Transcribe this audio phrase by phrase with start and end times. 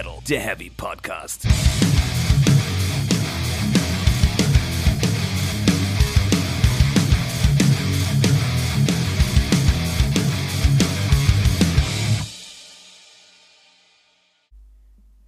[0.00, 1.46] Metal, der Heavy Podcast.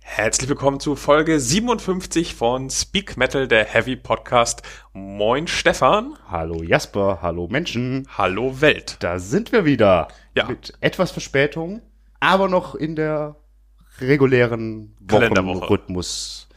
[0.01, 4.63] Herzlich willkommen zu Folge 57 von Speak Metal, der Heavy Podcast.
[4.95, 6.17] Moin Stefan.
[6.31, 8.09] Hallo Jasper, hallo Menschen.
[8.17, 8.97] Hallo Welt.
[9.01, 10.09] Da sind wir wieder.
[10.35, 10.47] Ja.
[10.47, 11.83] Mit etwas Verspätung,
[12.21, 13.37] aber noch in der
[14.01, 14.95] regulären.
[15.01, 16.49] Wochenrhythmus.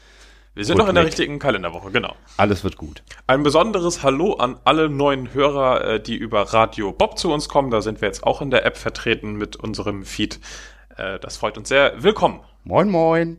[0.54, 2.16] Wir sind noch in der richtigen Kalenderwoche, genau.
[2.38, 3.04] Alles wird gut.
[3.28, 7.72] Ein besonderes Hallo an alle neuen Hörer, äh, die über Radio Bob zu uns kommen.
[7.72, 10.40] Da sind wir jetzt auch in der App vertreten mit unserem Feed.
[10.96, 12.02] Äh, Das freut uns sehr.
[12.02, 12.40] Willkommen.
[12.64, 13.38] Moin, moin.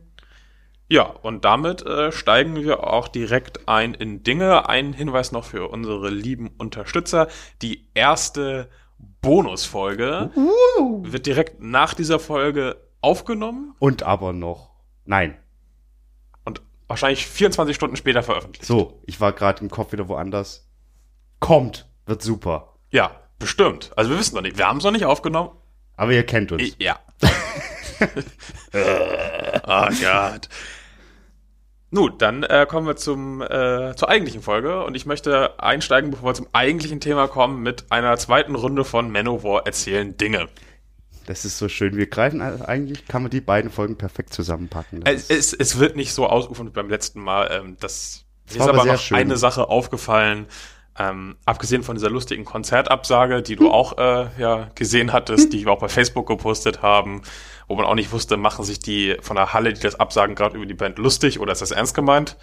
[0.89, 4.69] Ja, und damit äh, steigen wir auch direkt ein in Dinge.
[4.69, 7.29] Ein Hinweis noch für unsere lieben Unterstützer.
[7.63, 8.69] Die erste
[9.21, 10.29] Bonusfolge
[11.03, 12.77] wird direkt nach dieser Folge
[13.07, 14.71] aufgenommen Und aber noch.
[15.05, 15.37] Nein.
[16.43, 18.65] und wahrscheinlich 24 Stunden später veröffentlicht.
[18.65, 20.69] So, ich war gerade im Kopf wieder woanders.
[21.39, 22.73] Kommt, wird super.
[22.91, 23.91] Ja, bestimmt.
[23.95, 24.57] Also wir wissen noch nicht.
[24.57, 25.51] Wir haben es noch nicht aufgenommen.
[25.95, 26.75] Aber ihr kennt uns.
[26.79, 26.99] Ja.
[29.63, 30.49] oh Gott.
[31.89, 36.31] Nun, dann äh, kommen wir zum, äh, zur eigentlichen Folge und ich möchte einsteigen, bevor
[36.31, 40.49] wir zum eigentlichen Thema kommen, mit einer zweiten Runde von Manowar erzählen Dinge.
[41.27, 41.97] Das ist so schön.
[41.97, 45.01] Wir greifen eigentlich, kann man die beiden Folgen perfekt zusammenpacken.
[45.01, 47.51] Das Es, es, es wird nicht so ausufern wie beim letzten Mal.
[47.51, 49.17] Ähm, das mir ist aber noch schön.
[49.17, 50.47] eine Sache aufgefallen.
[50.97, 55.71] Ähm, abgesehen von dieser lustigen Konzertabsage, die du auch äh, ja gesehen hattest, die wir
[55.73, 57.21] auch bei Facebook gepostet haben,
[57.67, 60.55] wo man auch nicht wusste, machen sich die von der Halle, die das absagen, gerade
[60.55, 62.37] über die Band lustig oder ist das ernst gemeint?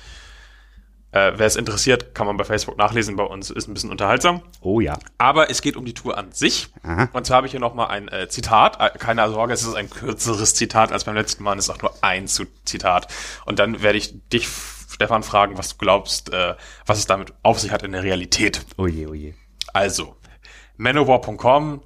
[1.14, 3.14] Äh, Wer es interessiert, kann man bei Facebook nachlesen.
[3.14, 4.42] Bei uns ist ein bisschen unterhaltsam.
[4.60, 4.98] oh ja.
[5.16, 6.68] Aber es geht um die Tour an sich.
[6.82, 7.08] Aha.
[7.12, 8.80] Und zwar habe ich hier nochmal ein äh, Zitat.
[8.80, 11.56] Äh, keine Sorge, es ist ein kürzeres Zitat als beim letzten Mal.
[11.56, 13.06] Es ist auch nur ein Zitat.
[13.46, 14.48] Und dann werde ich dich,
[14.90, 18.66] Stefan, fragen, was du glaubst, äh, was es damit auf sich hat in der Realität.
[18.76, 19.34] Oh je, oh je.
[19.72, 20.16] Also,
[20.78, 21.80] manowar.com,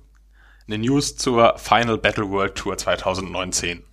[0.66, 3.84] eine News zur Final Battle World Tour 2019.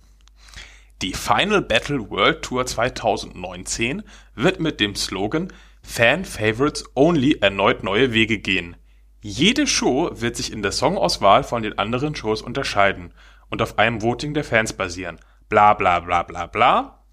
[1.02, 4.02] Die Final Battle World Tour 2019
[4.34, 5.52] wird mit dem Slogan
[5.82, 8.76] Fan Favorites Only erneut neue Wege gehen.
[9.20, 13.12] Jede Show wird sich in der Songauswahl von den anderen Shows unterscheiden
[13.50, 15.20] und auf einem Voting der Fans basieren.
[15.50, 17.04] Bla bla bla bla bla.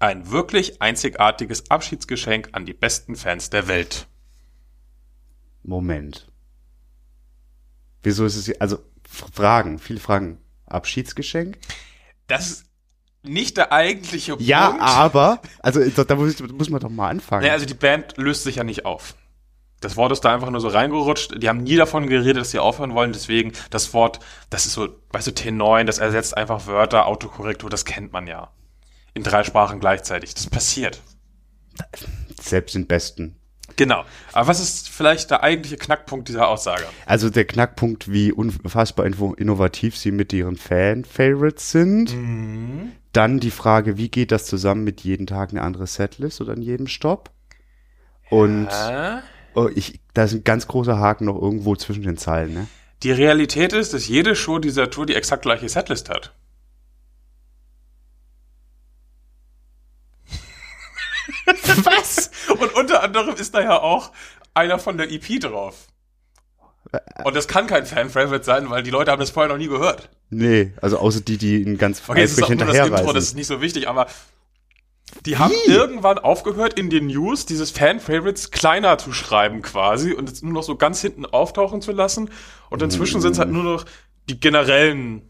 [0.00, 4.08] Ein wirklich einzigartiges Abschiedsgeschenk an die besten Fans der Welt.
[5.62, 6.28] Moment.
[8.02, 10.38] Wieso ist es hier, also Fragen, viele Fragen.
[10.66, 11.58] Abschiedsgeschenk?
[12.26, 12.71] Das ist
[13.22, 14.82] nicht der eigentliche Ja, Punkt.
[14.82, 17.42] aber, also da, muss, muss man doch mal anfangen.
[17.42, 19.14] Naja, also die Band löst sich ja nicht auf.
[19.80, 21.42] Das Wort ist da einfach nur so reingerutscht.
[21.42, 23.12] Die haben nie davon geredet, dass sie aufhören wollen.
[23.12, 27.84] Deswegen das Wort, das ist so, weißt du, T9, das ersetzt einfach Wörter, Autokorrektur, das
[27.84, 28.50] kennt man ja.
[29.14, 30.34] In drei Sprachen gleichzeitig.
[30.34, 31.00] Das passiert.
[32.40, 33.36] Selbst den Besten.
[33.76, 34.04] Genau.
[34.32, 36.84] Aber was ist vielleicht der eigentliche Knackpunkt dieser Aussage?
[37.06, 42.14] Also der Knackpunkt, wie unfassbar inno- innovativ sie mit ihren Fan-Favorites sind.
[42.14, 42.92] Mhm.
[43.12, 46.62] Dann die Frage, wie geht das zusammen mit jeden Tag eine andere Setlist oder an
[46.62, 47.30] jedem Stopp?
[48.30, 49.18] Und Äh?
[49.54, 52.68] oh, ich, da ist ein ganz großer Haken noch irgendwo zwischen den Zeilen, ne?
[53.02, 56.32] Die Realität ist, dass jede Show dieser Tour die exakt gleiche Setlist hat.
[61.84, 62.30] Was?
[62.48, 64.12] Und unter anderem ist da ja auch
[64.54, 65.88] einer von der EP drauf.
[67.24, 70.10] Und das kann kein Fan-Favorite sein, weil die Leute haben das vorher noch nie gehört.
[70.30, 73.16] Nee, also außer die, die ihn ganz Okay, eifrig nur das Intro, das hinterherreisen.
[73.16, 74.06] ist nicht so wichtig, aber
[75.26, 80.42] die haben irgendwann aufgehört, in den News dieses Fan-Favorites kleiner zu schreiben quasi und es
[80.42, 82.30] nur noch so ganz hinten auftauchen zu lassen.
[82.70, 83.84] Und inzwischen sind es halt nur noch
[84.28, 85.22] die generellen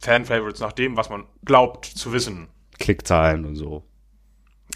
[0.00, 2.48] Fan-Favorites, nach dem, was man glaubt zu wissen.
[2.78, 3.84] Klickzahlen und so.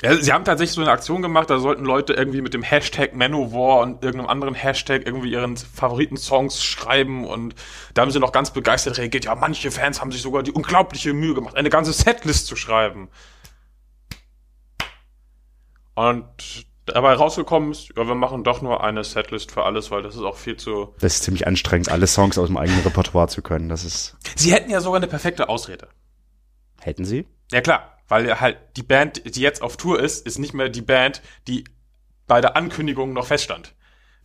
[0.03, 3.16] Ja, sie haben tatsächlich so eine Aktion gemacht, da sollten Leute irgendwie mit dem Hashtag
[3.16, 7.56] Manowar und irgendeinem anderen Hashtag irgendwie ihren Favoriten-Songs schreiben und
[7.94, 9.25] da haben sie noch ganz begeistert reagiert.
[9.25, 13.08] Ja, manche Fans haben sich sogar die unglaubliche Mühe gemacht, eine ganze Setlist zu schreiben.
[15.94, 20.14] Und dabei rausgekommen ist, ja, wir machen doch nur eine Setlist für alles, weil das
[20.14, 20.94] ist auch viel zu...
[21.00, 23.69] Das ist ziemlich anstrengend, alle Songs aus dem eigenen Repertoire zu können.
[23.69, 25.88] Das ist, Sie hätten ja sogar eine perfekte Ausrede.
[26.81, 27.26] hätten sie?
[27.50, 30.82] Ja klar, weil halt die Band, die jetzt auf Tour ist, ist nicht mehr die
[30.82, 31.64] Band, die
[32.26, 33.75] bei der Ankündigung noch feststand.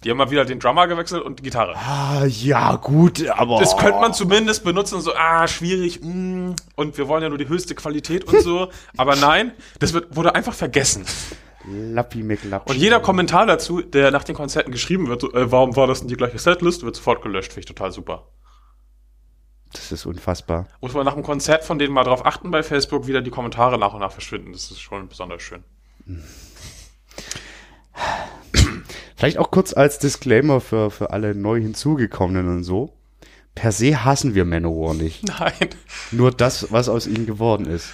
[0.03, 1.75] Die haben mal wieder den Drummer gewechselt und die Gitarre.
[1.77, 3.59] Ah, ja, gut, aber.
[3.59, 7.47] Das könnte man zumindest benutzen, so, ah, schwierig, mm, und wir wollen ja nur die
[7.47, 8.69] höchste Qualität und so.
[8.97, 11.05] Aber nein, das wird, wurde einfach vergessen.
[11.65, 12.71] Lappi McLappi.
[12.71, 15.99] Und jeder Kommentar dazu, der nach den Konzerten geschrieben wird, so, äh, warum war das
[15.99, 18.27] denn die gleiche Setlist, wird sofort gelöscht, finde ich total super.
[19.73, 20.67] Das ist unfassbar.
[20.81, 23.77] Muss man nach dem Konzert von denen mal drauf achten bei Facebook, wieder die Kommentare
[23.77, 24.51] nach und nach verschwinden.
[24.53, 25.63] Das ist schon besonders schön.
[29.15, 32.93] Vielleicht auch kurz als Disclaimer für, für alle neu hinzugekommenen und so.
[33.55, 35.27] Per se hassen wir Manowar nicht.
[35.27, 35.69] Nein.
[36.11, 37.89] Nur das, was aus ihnen geworden ist.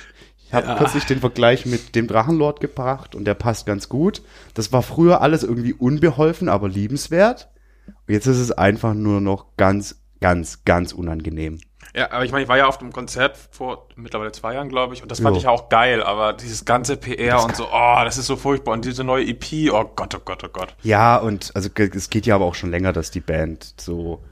[0.48, 0.78] Ich habe Ja.
[0.78, 4.24] kürzlich den Vergleich mit dem Drachenlord gebracht und der passt ganz gut.
[4.54, 7.50] Das war früher alles irgendwie unbeholfen, aber liebenswert.
[7.88, 11.60] Und jetzt ist es einfach nur noch ganz, ganz, ganz unangenehm.
[11.96, 14.94] Ja, aber ich meine, ich war ja auf dem Konzert vor mittlerweile zwei Jahren, glaube
[14.94, 15.38] ich, und das fand Jo.
[15.40, 18.74] ich ja auch geil, aber dieses ganze PR und so, oh, das ist so furchtbar.
[18.74, 20.76] Und diese neue EP, oh Gott, oh Gott, oh Gott.
[20.84, 24.24] Ja, und also es geht ja aber auch schon länger, dass die Band so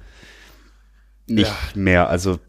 [1.25, 1.56] nicht Ja.
[1.74, 2.39] mehr, also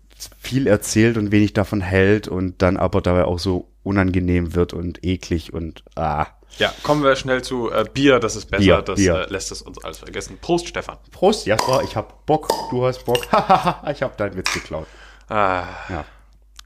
[0.41, 5.05] viel erzählt und wenig davon hält und dann aber dabei auch so unangenehm wird und
[5.05, 6.27] eklig und ah.
[6.59, 9.27] Ja, kommen wir schnell zu äh, Bier, das ist besser, Bier, das Bier.
[9.29, 10.39] Äh, lässt es uns alles vergessen.
[10.41, 10.97] Prost, Stefan.
[11.13, 13.27] Prost, Jasper, ich hab Bock, du hast Bock.
[13.93, 14.87] Ich hab deinen Witz geklaut.
[15.29, 16.05] Ah, Ja,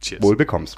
[0.00, 0.22] cheers.
[0.22, 0.76] wohl bekommst.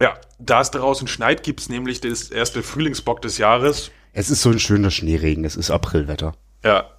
[0.00, 3.90] Ja, da es draußen schneit, gibt's nämlich das erste Frühlingsbock des Jahres.
[4.12, 6.34] Es ist so ein schöner Schneeregen, es ist Aprilwetter.
[6.64, 6.90] Ja,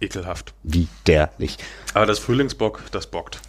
[0.00, 0.54] ekelhaft.
[0.62, 1.58] Widerlich.
[1.94, 3.40] Aber das Frühlingsbock, das bockt.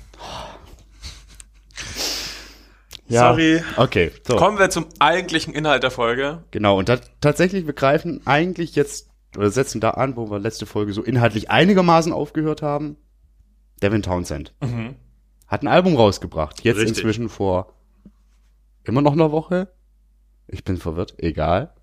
[3.07, 3.29] Ja.
[3.29, 3.61] Sorry.
[3.75, 4.37] Okay, so.
[4.37, 6.43] Kommen wir zum eigentlichen Inhalt der Folge.
[6.51, 6.89] Genau, und
[7.21, 11.49] tatsächlich, wir greifen eigentlich jetzt, oder setzen da an, wo wir letzte Folge so inhaltlich
[11.51, 12.97] einigermaßen aufgehört haben.
[13.81, 14.53] Devin Townsend.
[15.47, 16.63] Hat ein Album rausgebracht.
[16.63, 16.97] Jetzt Richtig.
[16.97, 17.73] inzwischen vor
[18.83, 19.69] immer noch einer Woche.
[20.47, 21.15] Ich bin verwirrt.
[21.17, 21.73] Egal.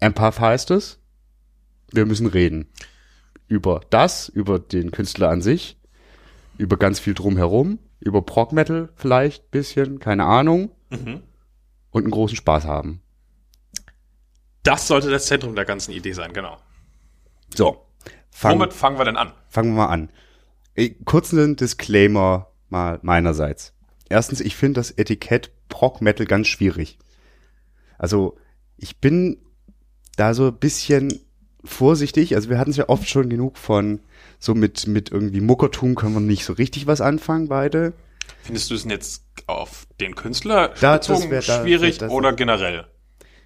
[0.00, 0.98] Empath heißt es.
[1.92, 2.68] Wir müssen reden.
[3.46, 5.76] Über das, über den Künstler an sich,
[6.58, 10.70] über ganz viel drumherum, über Prog Metal vielleicht bisschen, keine Ahnung.
[10.90, 13.00] Und einen großen Spaß haben.
[14.62, 16.56] Das sollte das Zentrum der ganzen Idee sein, genau.
[17.54, 17.84] So,
[18.30, 19.32] fang, Womit fangen wir denn an?
[19.48, 20.10] fangen wir mal an.
[20.74, 23.72] Ey, Kurz einen Disclaimer mal meinerseits.
[24.08, 26.98] Erstens, ich finde das Etikett Prog Metal ganz schwierig.
[27.98, 28.36] Also,
[28.76, 29.38] ich bin
[30.16, 31.20] da so ein bisschen
[31.64, 32.34] vorsichtig.
[32.34, 34.00] Also, wir hatten es ja oft schon genug von
[34.38, 37.92] so mit, mit irgendwie Muckertum können wir nicht so richtig was anfangen, beide.
[38.42, 42.32] Findest du es denn jetzt auf den Künstler Da, bezogen wär- da- schwierig das- oder
[42.32, 42.86] generell?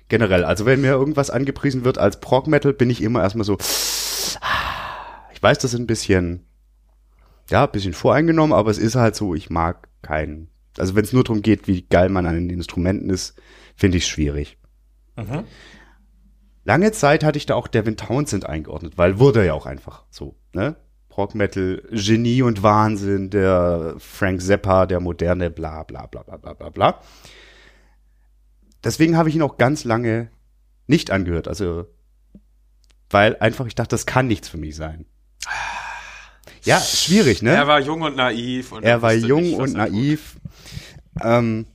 [0.08, 3.58] Generell, also wenn mir irgendwas angepriesen wird als Prog Metal, bin ich immer erstmal so,
[3.60, 6.46] ich weiß, das ist ein bisschen,
[7.50, 11.12] ja, ein bisschen voreingenommen, aber es ist halt so, ich mag keinen, also wenn es
[11.12, 13.40] nur darum geht, wie geil man an den Instrumenten ist,
[13.74, 14.58] finde ich es schwierig.
[15.16, 15.44] Mhm.
[16.64, 20.36] Lange Zeit hatte ich da auch Devin Townsend eingeordnet, weil wurde ja auch einfach so,
[20.52, 20.76] ne?
[21.08, 26.52] Prog Metal, Genie und Wahnsinn, der Frank Zappa, der moderne, bla bla bla bla bla
[26.52, 27.00] bla bla.
[28.84, 30.30] Deswegen habe ich ihn auch ganz lange
[30.86, 31.86] nicht angehört, also
[33.10, 35.06] weil einfach ich dachte, das kann nichts für mich sein.
[36.68, 37.50] Ja, schwierig, ne?
[37.50, 38.72] Er war jung und naiv.
[38.72, 40.36] Und Er war jung nicht, und naiv.
[41.22, 41.66] Ähm,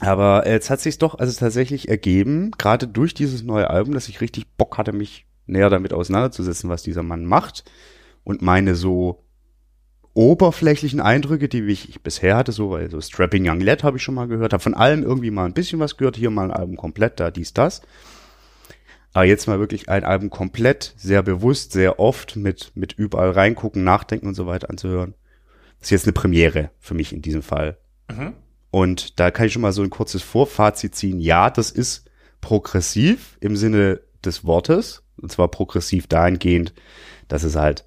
[0.00, 4.20] aber jetzt hat sich doch also tatsächlich ergeben, gerade durch dieses neue Album, dass ich
[4.20, 7.64] richtig Bock hatte, mich näher damit auseinanderzusetzen, was dieser Mann macht.
[8.22, 9.24] Und meine so
[10.12, 14.14] oberflächlichen Eindrücke, die ich bisher hatte, so, weil so Strapping Young Lad habe ich schon
[14.14, 16.76] mal gehört, habe von allem irgendwie mal ein bisschen was gehört, hier mal ein Album
[16.76, 17.82] komplett, da dies, das.
[19.12, 23.84] Aber jetzt mal wirklich ein Album komplett, sehr bewusst, sehr oft mit, mit überall reingucken,
[23.84, 25.14] nachdenken und so weiter anzuhören.
[25.78, 27.78] Das ist jetzt eine Premiere für mich in diesem Fall.
[28.10, 28.34] Mhm.
[28.70, 31.20] Und da kann ich schon mal so ein kurzes Vorfazit ziehen.
[31.20, 32.10] Ja, das ist
[32.40, 35.02] progressiv im Sinne des Wortes.
[35.16, 36.74] Und zwar progressiv dahingehend,
[37.28, 37.84] dass es halt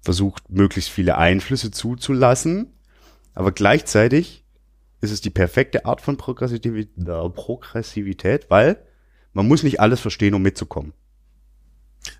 [0.00, 2.72] versucht, möglichst viele Einflüsse zuzulassen.
[3.34, 4.44] Aber gleichzeitig
[5.00, 8.78] ist es die perfekte Art von Progressivität, äh, Progressivität weil
[9.34, 10.92] man muss nicht alles verstehen, um mitzukommen.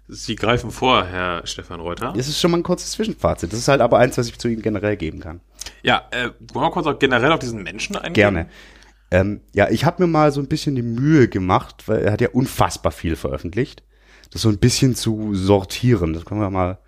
[0.09, 2.13] Sie greifen vor, Herr Stefan Reuter.
[2.17, 3.53] Das ist schon mal ein kurzes Zwischenfazit.
[3.53, 5.41] Das ist halt aber eins, was ich zu ihm generell geben kann.
[5.83, 8.15] Ja, äh, wollen wir kurz auch generell auf diesen Menschen eingehen?
[8.15, 8.49] Gerne.
[9.11, 12.21] Ähm, ja, ich habe mir mal so ein bisschen die Mühe gemacht, weil er hat
[12.21, 13.83] ja unfassbar viel veröffentlicht,
[14.33, 16.13] das so ein bisschen zu sortieren.
[16.13, 16.79] Das können wir mal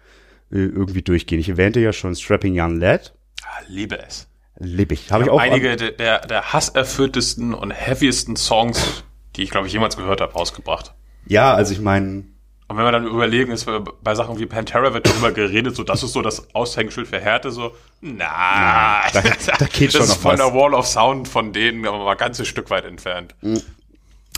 [0.50, 1.38] äh, irgendwie durchgehen.
[1.38, 3.14] Ich erwähnte ja schon Strapping Young Lad.
[3.44, 4.26] Ah, liebe es.
[4.58, 5.12] Lieb ich.
[5.12, 9.04] Habe Ich ich auch einige der, der, der hasserfülltesten und heaviesten Songs,
[9.36, 10.94] die ich, glaube ich, jemals gehört habe, rausgebracht.
[11.26, 12.24] Ja, also ich meine,
[12.68, 15.84] Und wenn wir dann überlegen, ist äh, bei Sachen wie Pantera wird darüber geredet, so
[15.84, 19.22] das ist so das Aushängeschild für Härte, so, na, da-
[19.58, 20.40] da geht schon das ist noch von was.
[20.40, 23.34] der Wall of Sound von denen aber mal ein ganzes Stück weit entfernt.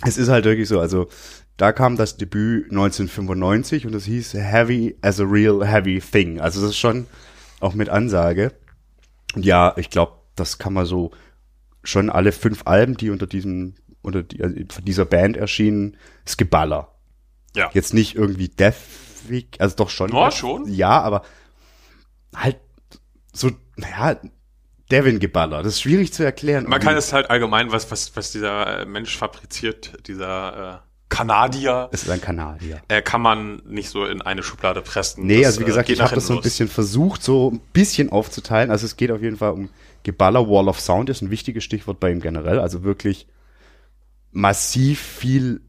[0.05, 1.09] es ist halt wirklich so, also
[1.57, 6.41] da kam das Debüt 1995 und das hieß Heavy as a Real Heavy Thing.
[6.41, 7.07] Also das ist schon
[7.61, 8.53] auch mit Ansage.
[9.35, 11.11] Und ja, ich glaube, das kann man so
[11.83, 13.75] schon alle fünf Alben, die unter diesem,
[14.09, 15.97] unter die, also von dieser Band erschienen,
[16.27, 16.89] ist Geballer.
[17.55, 17.71] Ja.
[17.73, 20.13] Jetzt nicht irgendwie Deathwick, also doch schon.
[20.13, 20.67] Ja, schon.
[20.73, 21.23] Ja, aber
[22.35, 22.57] halt
[23.33, 24.19] so, naja,
[24.91, 25.63] Devin-Geballer.
[25.63, 26.65] Das ist schwierig zu erklären.
[26.69, 31.89] Man kann es halt allgemein, was, was, was dieser äh, Mensch fabriziert, dieser äh, Kanadier,
[31.93, 32.81] Es ist ein Kanadier.
[32.89, 35.27] äh, kann man nicht so in eine Schublade pressen.
[35.27, 37.51] Nee, Das, also wie äh, gesagt, geht ich habe das so ein bisschen versucht, so
[37.51, 38.71] ein bisschen aufzuteilen.
[38.71, 39.69] Also es geht auf jeden Fall um
[40.05, 40.49] Geballer.
[40.49, 42.59] Wall of Sound ist ein wichtiges Stichwort bei ihm generell.
[42.61, 43.27] Also wirklich
[44.39, 45.61] massiv viel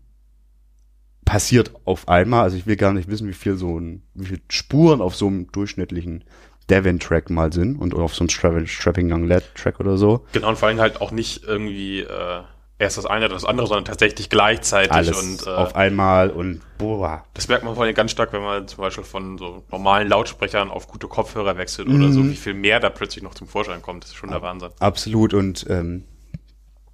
[1.25, 2.43] passiert auf einmal.
[2.43, 5.27] Also ich will gar nicht wissen, wie viel so ein, wie viel Spuren auf so
[5.27, 6.23] einem durchschnittlichen
[6.69, 10.25] Devon-Track mal sind und auf so einem Stra Strapping Young Lad Track oder so.
[10.33, 12.41] Genau, und vor allem halt auch nicht irgendwie äh,
[12.77, 14.91] erst das eine oder das andere, sondern tatsächlich gleichzeitig.
[14.91, 17.23] Alles und äh, auf einmal und boah.
[17.33, 20.69] das merkt man vor allem ganz stark, wenn man zum Beispiel von so normalen Lautsprechern
[20.69, 24.03] auf gute Kopfhörer wechselt oder so, wie viel mehr da plötzlich noch zum Vorschein kommt.
[24.03, 24.69] Das ist schon der Wahnsinn.
[24.79, 26.03] Absolut und ähm,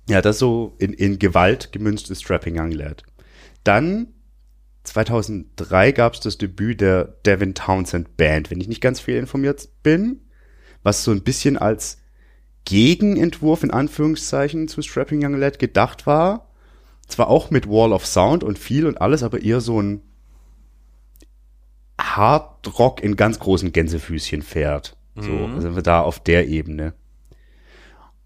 [0.08, 3.04] ja, das so in, in Gewalt gemünztes Strapping Young Lad.
[3.64, 4.08] Dann
[4.84, 9.68] 2003 gab es das Debüt der Devin Townsend Band, wenn ich nicht ganz viel informiert
[9.82, 10.22] bin,
[10.84, 11.98] was so ein bisschen als
[12.66, 16.50] Gegenentwurf in Anführungszeichen zu Strapping Young Lad gedacht war.
[17.08, 20.02] Zwar auch mit Wall of Sound und viel und alles, aber eher so ein
[22.00, 24.98] Hard Rock in ganz großen Gänsefüßchen fährt.
[25.16, 25.62] So, Mhm.
[25.62, 26.94] sind wir da auf der Ebene.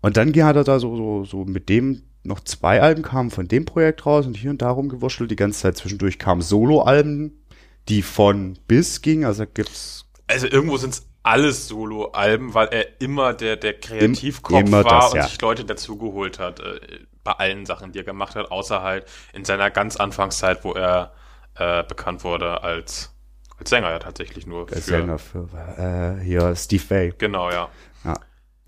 [0.01, 3.47] Und dann hat er da so, so, so mit dem noch zwei Alben kamen von
[3.47, 5.31] dem Projekt raus und hier und da rumgewurschtelt.
[5.31, 7.43] Die ganze Zeit zwischendurch kamen Solo-Alben,
[7.87, 9.25] die von bis ging.
[9.25, 14.83] Also gibt's Also irgendwo sind es alles Solo-Alben, weil er immer der, der Kreativkopf immer
[14.83, 15.27] war das, und ja.
[15.27, 16.79] sich Leute dazugeholt hat, äh,
[17.23, 21.13] bei allen Sachen, die er gemacht hat, außer halt in seiner ganz Anfangszeit, wo er
[21.55, 23.13] äh, bekannt wurde als,
[23.57, 24.79] als Sänger ja tatsächlich nur für.
[24.79, 27.13] Sänger für äh, hier Steve Vai.
[27.17, 27.69] Genau, ja.
[28.05, 28.15] Ja.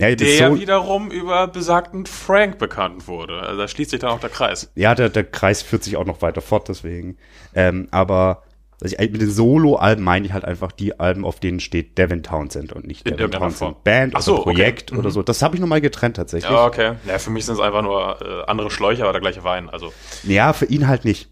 [0.02, 3.40] Ja, Der so, wiederum über besagten Frank bekannt wurde.
[3.42, 4.72] Also da schließt sich dann auch der Kreis.
[4.76, 7.18] ja der, der Kreis führt sich auch noch weiter fort, deswegen.
[7.54, 8.44] Ähm, aber
[8.82, 12.24] also ich, mit den Solo-Alben meine ich halt einfach die Alben, auf denen steht Devin
[12.24, 13.76] Townsend und nicht In Devin Townsend Form.
[13.84, 14.54] Band Ach so, oder okay.
[14.54, 14.98] Projekt Mhm.
[15.00, 15.22] oder so.
[15.22, 16.50] Das habe ich nochmal getrennt tatsächlich.
[16.52, 16.94] Ja, okay.
[17.06, 19.70] Ja, für mich sind es einfach nur äh, andere Schläuche, aber der gleiche Wein.
[19.70, 19.94] Also,
[20.24, 21.30] ja, für ihn halt nicht.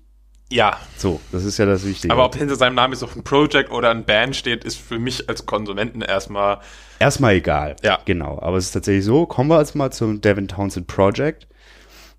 [0.51, 0.77] Ja.
[0.97, 2.13] So, das ist ja das Wichtige.
[2.13, 4.99] Aber ob hinter seinem Namen jetzt noch ein Project oder ein Band steht, ist für
[4.99, 6.59] mich als Konsumenten erstmal
[6.99, 7.77] Erstmal egal.
[7.81, 7.99] Ja.
[8.05, 8.39] Genau.
[8.41, 9.25] Aber es ist tatsächlich so.
[9.25, 11.47] Kommen wir jetzt mal zum Devin Townsend Project.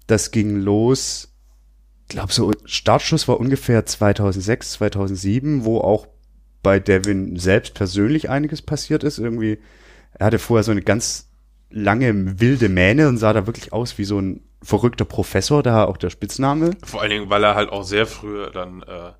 [0.07, 1.31] Das ging los,
[2.09, 6.07] glaube so, Startschuss war ungefähr 2006, 2007, wo auch
[6.63, 9.19] bei Devin selbst persönlich einiges passiert ist.
[9.19, 9.59] Irgendwie,
[10.19, 11.29] er hatte vorher so eine ganz
[11.71, 15.97] lange wilde Mähne und sah da wirklich aus wie so ein verrückter Professor, da auch
[15.97, 16.73] der Spitzname.
[16.85, 19.13] Vor allen Dingen, weil er halt auch sehr früh dann äh,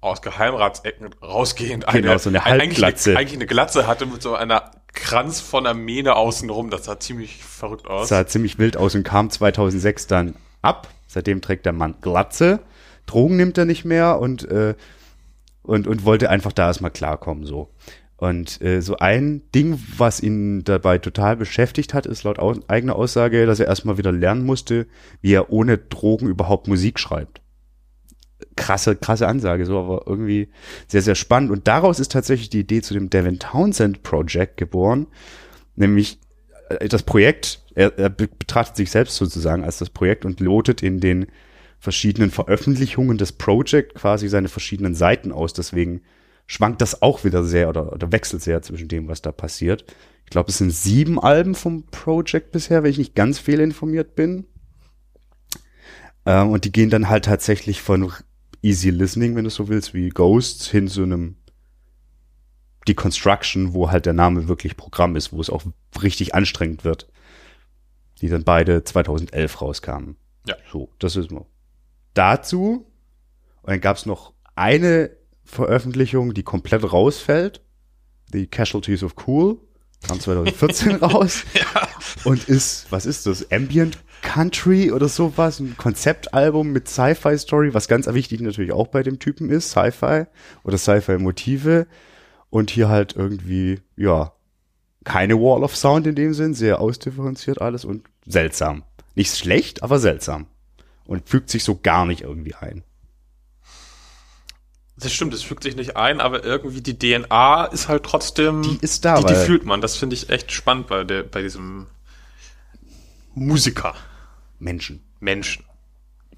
[0.00, 3.10] aus Geheimratsecken rausgehend Genau, so eine eigentlich, Halbglatze.
[3.10, 6.70] eine, eigentlich eine Glatze hatte mit so einer Kranz von der Mähne außenrum.
[6.70, 8.08] Das sah ziemlich verrückt aus.
[8.08, 10.88] sah ziemlich wild aus und kam 2006 dann ab.
[11.06, 12.60] Seitdem trägt der Mann Glatze.
[13.06, 14.74] Drogen nimmt er nicht mehr und, äh,
[15.62, 17.70] und, und wollte einfach da erstmal klarkommen, so.
[18.24, 22.96] Und äh, so ein Ding, was ihn dabei total beschäftigt hat, ist laut au eigener
[22.96, 24.86] Aussage, dass er erstmal wieder lernen musste,
[25.20, 27.42] wie er ohne Drogen überhaupt Musik schreibt.
[28.56, 30.48] Krasse, krasse Ansage, so, aber irgendwie
[30.88, 31.50] sehr, sehr spannend.
[31.50, 35.06] Und daraus ist tatsächlich die Idee zu dem Devin Townsend Project geboren,
[35.76, 36.18] nämlich
[36.70, 40.82] äh, das Projekt, er, er be- betrachtet sich selbst sozusagen als das Projekt und lotet
[40.82, 41.26] in den
[41.78, 45.52] verschiedenen Veröffentlichungen des Project quasi seine verschiedenen Seiten aus.
[45.52, 46.00] Deswegen
[46.46, 49.84] schwankt das auch wieder sehr oder, oder wechselt sehr zwischen dem, was da passiert.
[50.24, 54.46] Ich glaube, es sind sieben Alben vom Project bisher, wenn ich nicht ganz fehlinformiert bin.
[56.26, 58.12] Ähm, und die gehen dann halt tatsächlich von
[58.62, 61.36] Easy Listening, wenn du so willst, wie Ghosts hin zu einem
[62.88, 65.62] Deconstruction, wo halt der Name wirklich Programm ist, wo es auch
[66.02, 67.10] richtig anstrengend wird.
[68.20, 70.16] Die dann beide 2011 rauskamen.
[70.46, 70.56] Ja.
[70.70, 71.46] So, das ist mal.
[72.14, 72.86] Dazu,
[73.62, 75.10] und dann gab es noch eine
[75.44, 77.60] Veröffentlichung, die komplett rausfällt.
[78.32, 79.58] The Casualties of Cool.
[80.06, 81.44] Kam 2014 raus.
[82.24, 83.50] Und ist, was ist das?
[83.50, 85.60] Ambient Country oder sowas?
[85.60, 89.70] Ein Konzeptalbum mit Sci-Fi-Story, was ganz wichtig natürlich auch bei dem Typen ist.
[89.70, 90.24] Sci-Fi
[90.64, 91.86] oder Sci-Fi-Motive.
[92.50, 94.32] Und hier halt irgendwie, ja,
[95.04, 98.84] keine Wall of Sound in dem Sinn, sehr ausdifferenziert alles und seltsam.
[99.14, 100.46] Nicht schlecht, aber seltsam.
[101.06, 102.82] Und fügt sich so gar nicht irgendwie ein.
[104.96, 108.62] Das stimmt, es fügt sich nicht ein, aber irgendwie die DNA ist halt trotzdem.
[108.62, 109.80] Die ist da, Die, die fühlt man.
[109.80, 111.86] Das finde ich echt spannend bei, der, bei diesem
[113.34, 113.94] Musiker,
[114.60, 115.02] Menschen.
[115.18, 115.64] Menschen.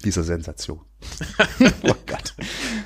[0.03, 0.81] dieser Sensation.
[1.83, 2.33] oh Gott.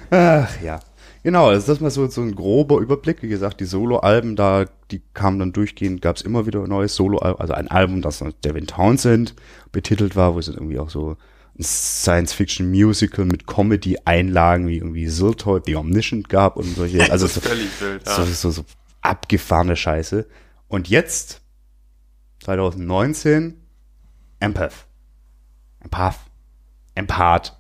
[0.10, 0.82] Ach ja.
[1.24, 3.22] Genau, also das ist mal so, so ein grober Überblick.
[3.22, 6.96] Wie gesagt, die Solo-Alben da, die kamen dann durchgehend, gab es immer wieder ein neues
[6.96, 9.36] Solo-Album, also ein Album, das Devin Townsend
[9.72, 11.18] betitelt war, wo es dann irgendwie auch so
[11.62, 17.44] ein Science-Fiction-Musical mit Comedy-Einlagen wie irgendwie Ziltoid, The Omniscient gab und solche, also das so,
[17.44, 18.06] wild.
[18.06, 18.15] Ja.
[18.15, 18.65] so, so, so
[19.01, 20.27] abgefahrene Scheiße.
[20.68, 21.41] Und jetzt,
[22.41, 23.62] 2019,
[24.39, 24.74] Empath.
[25.80, 26.20] Empath.
[26.96, 27.58] Empath.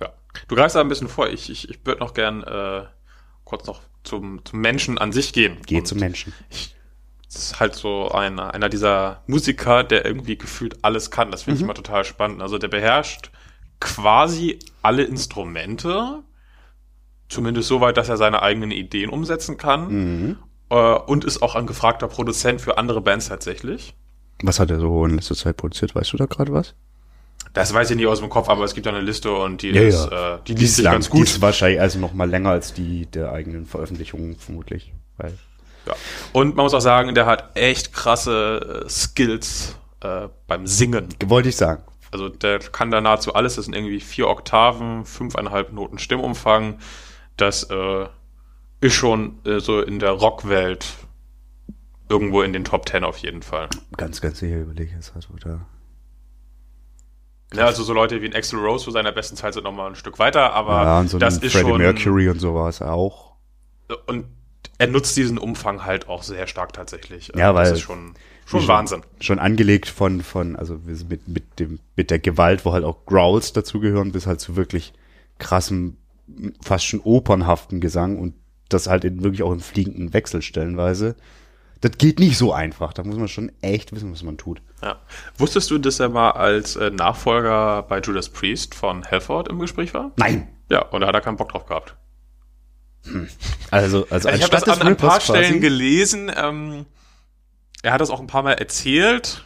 [0.00, 0.14] Ja.
[0.48, 1.28] Du greifst da ein bisschen vor.
[1.28, 2.84] Ich, ich, ich würde noch gern äh,
[3.44, 5.58] kurz noch zum, zum Menschen an sich gehen.
[5.66, 6.32] Geh Und zum Menschen.
[6.50, 6.75] Ich,
[7.32, 11.30] das ist halt so einer, einer dieser Musiker, der irgendwie gefühlt alles kann.
[11.30, 12.40] Das finde ich immer total spannend.
[12.42, 13.30] Also der beherrscht
[13.80, 16.22] quasi alle Instrumente,
[17.28, 20.38] zumindest so weit, dass er seine eigenen Ideen umsetzen kann.
[20.70, 23.94] Äh, und ist auch ein gefragter Produzent für andere Bands tatsächlich.
[24.42, 25.94] Was hat er so in letzter Zeit produziert?
[25.94, 26.74] Weißt du da gerade was?
[27.52, 29.70] Das weiß ich nicht aus dem Kopf, aber es gibt da eine Liste und die
[29.70, 30.36] Ja, ist, ja.
[30.36, 30.94] Äh, die liest sich lang.
[30.94, 31.22] ganz Die gut.
[31.26, 34.92] ist wahrscheinlich also noch mal länger als die der eigenen Veröffentlichungen vermutlich.
[35.16, 35.32] Weil
[35.86, 35.94] Ja.
[36.32, 41.08] Und man muss auch sagen, der hat echt krasse äh, Skills äh, beim Singen.
[41.26, 41.84] wollte ich sagen.
[42.10, 43.56] Also der kann da nahezu alles.
[43.56, 46.78] Das sind irgendwie vier Oktaven, fünfeinhalb Noten Stimmumfang.
[47.36, 48.06] Das äh,
[48.80, 50.86] ist schon äh, so in der Rockwelt
[52.08, 53.68] irgendwo in den Top Ten auf jeden Fall.
[53.96, 55.66] Ganz, ganz sicher überlege ich jetzt halt, oder?
[57.54, 59.88] Ja, also so Leute wie ein Axel Rose zu seiner besten Zeit sind noch mal
[59.88, 63.36] ein Stück weiter, aber ja, und so das ist Freddie schon Mercury und sowas auch.
[64.06, 64.26] und
[64.78, 67.32] er nutzt diesen Umfang halt auch sehr stark tatsächlich.
[67.36, 68.14] Ja, weil- das ist schon
[68.44, 69.02] schon Schon- Wahnsinn.
[69.20, 70.78] Schon angelegt von, von, also
[71.08, 74.92] mit, mit dem, mit der Gewalt, wo halt auch Growls dazugehören, bis halt zu wirklich
[75.38, 75.96] krassem,
[76.62, 78.34] fast schon opernhaften Gesang und
[78.68, 81.16] das halt in, wirklich auch im fliegenden Wechsel stellenweise.
[81.80, 82.92] Das geht nicht so einfach.
[82.92, 84.62] Da muss man schon echt wissen, was man tut.
[84.82, 85.00] Ja.
[85.38, 89.92] Wusstest du, dass er mal als äh, Nachfolger bei Judas Priest von Halford im Gespräch
[89.92, 90.12] war?
[90.16, 90.46] Nein!
[90.68, 91.96] Ja, und da hat er keinen Bock drauf gehabt.
[93.70, 96.30] Also, also ich habe das des an ein paar quasi- Stellen gelesen.
[96.36, 96.86] Ähm,
[97.82, 99.42] er hat das auch ein paar Mal erzählt.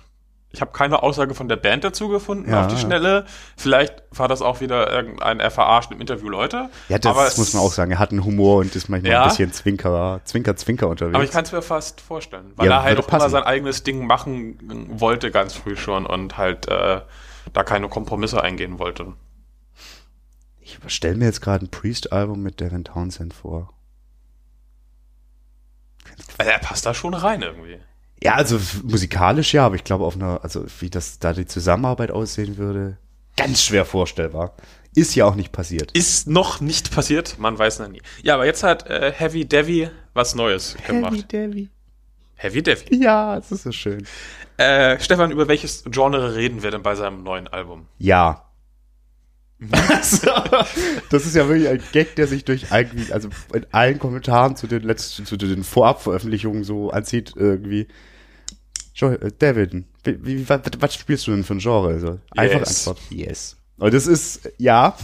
[0.53, 2.77] Ich habe keine Aussage von der Band dazu gefunden Ja, auf die.
[2.81, 3.25] Schnelle.
[3.57, 6.71] Vielleicht war das auch wieder irgendein, er verarscht im Interview Leute.
[6.89, 7.93] Ja, das aber muss man auch sagen.
[7.93, 9.23] Er hat einen Humor und ist manchmal Ja.
[9.23, 11.15] ein bisschen Zwinker, Zwinker, Zwinker unterwegs.
[11.15, 13.31] Aber ich kann es mir fast vorstellen, weil Ja, er halt auch immer passen.
[13.31, 17.01] sein eigenes Ding machen wollte ganz früh schon und halt äh,
[17.53, 19.13] da keine Kompromisse eingehen wollte.
[20.87, 23.73] Ich stelle mir jetzt gerade ein Priest-Album mit Devin Townsend vor.
[26.37, 27.79] Weil er passt da schon rein irgendwie.
[28.23, 32.11] Ja, also musikalisch ja, aber ich glaube auf einer, also wie das da die Zusammenarbeit
[32.11, 32.99] aussehen würde,
[33.37, 34.55] ganz schwer vorstellbar.
[34.95, 35.93] Ist ja auch nicht passiert.
[35.93, 38.03] Ist noch nicht passiert, man weiß noch nie.
[38.23, 41.33] Ja, aber jetzt hat äh, Heavy Devi was Neues gemacht.
[41.33, 41.71] Devi.
[42.35, 43.03] Heavy Devi.
[43.03, 44.07] Ja, das ist so schön.
[44.57, 47.87] Äh, Stefan, über welches Genre reden wir denn bei seinem neuen Album?
[47.99, 48.50] Ja.
[49.73, 50.31] Also,
[51.11, 54.67] das ist ja wirklich ein Gag, der sich durch irgendwie, also in allen Kommentaren zu
[54.67, 57.89] den letzten, zu den Vorabveröffentlichungen so anzieht, irgendwie.
[58.95, 61.89] Jo, äh, David, wie, wie, was, was spielst du denn für ein Genre?
[61.89, 62.89] Also, einfach Yes.
[62.89, 63.57] Antwort, yes.
[63.79, 64.97] Und das ist, ja,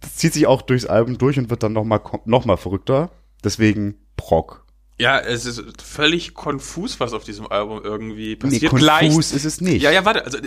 [0.00, 3.10] das zieht sich auch durchs Album durch und wird dann nochmal noch mal verrückter.
[3.44, 4.64] Deswegen Prog.
[4.98, 8.70] Ja, es ist völlig konfus, was auf diesem Album irgendwie Nee, passiert.
[8.70, 9.82] konfus Gleich- ist es nicht.
[9.82, 10.38] Ja, ja, warte, also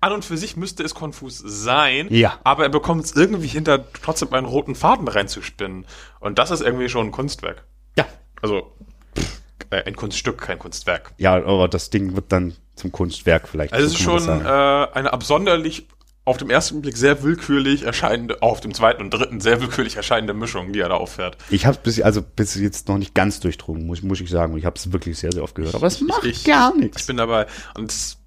[0.00, 2.38] an und für sich müsste es konfus sein, Ja.
[2.44, 5.84] aber er bekommt es irgendwie hinter trotzdem einen roten Faden reinzuspinnen.
[6.20, 7.64] Und das ist irgendwie schon ein Kunstwerk.
[7.96, 8.06] Ja.
[8.40, 8.72] Also
[9.18, 11.12] pff, äh, ein Kunststück, kein Kunstwerk.
[11.18, 13.74] Ja, aber das Ding wird dann zum Kunstwerk vielleicht.
[13.74, 15.86] Also so es ist schon äh, eine absonderlich,
[16.24, 19.96] auf dem ersten Blick sehr willkürlich erscheinende, auch auf dem zweiten und dritten sehr willkürlich
[19.96, 21.36] erscheinende Mischung, die er da auffährt.
[21.50, 24.56] Ich habe bis also bis jetzt noch nicht ganz durchdrungen, muss, muss ich sagen.
[24.56, 25.74] Ich habe es wirklich sehr sehr oft gehört.
[25.74, 27.06] Aber es macht ich- gar Ich nichts.
[27.06, 27.46] bin dabei.
[27.74, 28.18] Und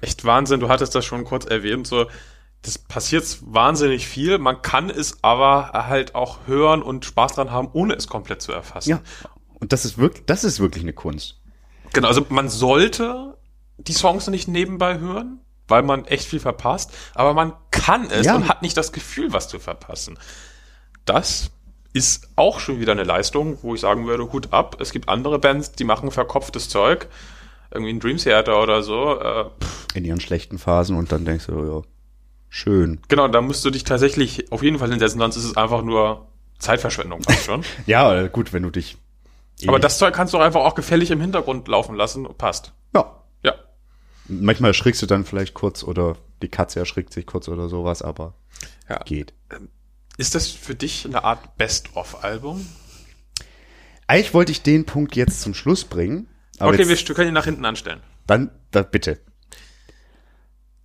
[0.00, 2.06] echt Wahnsinn, du hattest das schon kurz erwähnt, so,
[2.62, 4.38] das passiert wahnsinnig viel.
[4.38, 8.52] Man kann es aber halt auch hören und Spaß dran haben, ohne es komplett zu
[8.52, 8.90] erfassen.
[8.90, 9.00] Ja.
[9.60, 11.40] Und das ist wirklich, das ist wirklich eine Kunst.
[11.92, 13.36] Genau, also man sollte
[13.78, 18.36] die Songs nicht nebenbei hören, weil man echt viel verpasst, aber man kann es Ja.
[18.36, 20.18] und hat nicht das Gefühl, was zu verpassen.
[21.04, 21.50] Das
[21.92, 24.76] ist auch schon wieder eine Leistung, wo ich sagen würde, Hut ab.
[24.80, 27.08] Es gibt andere Bands, die machen verkopftes Zeug,
[27.70, 29.18] irgendwie ein Dream Theater oder so.
[29.20, 29.44] Äh,
[29.94, 31.82] In ihren schlechten Phasen und dann denkst du, ja,
[32.48, 33.00] schön.
[33.08, 36.26] genau, da musst du dich tatsächlich auf jeden Fall hinsetzen, sonst ist es einfach nur
[36.58, 37.62] Zeitverschwendung fast schon.
[37.86, 38.96] Ja, äh, gut, wenn du dich.
[39.66, 42.72] aber das Zeug kannst du auch einfach auch gefällig im Hintergrund laufen lassen, passt.
[42.94, 43.22] Ja.
[43.42, 43.54] Ja.
[44.28, 48.34] Manchmal erschrickst du dann vielleicht kurz oder die Katze erschrickt sich kurz oder sowas, aber
[48.88, 48.98] Ja.
[49.04, 49.34] geht.
[50.18, 52.66] Ist das für dich eine Art Best-of-Album?
[54.06, 56.28] Eigentlich wollte ich den Punkt jetzt zum Schluss bringen.
[56.58, 58.00] Aber okay, jetzt, wir können ihn nach hinten anstellen.
[58.26, 59.20] dann, da, bitte.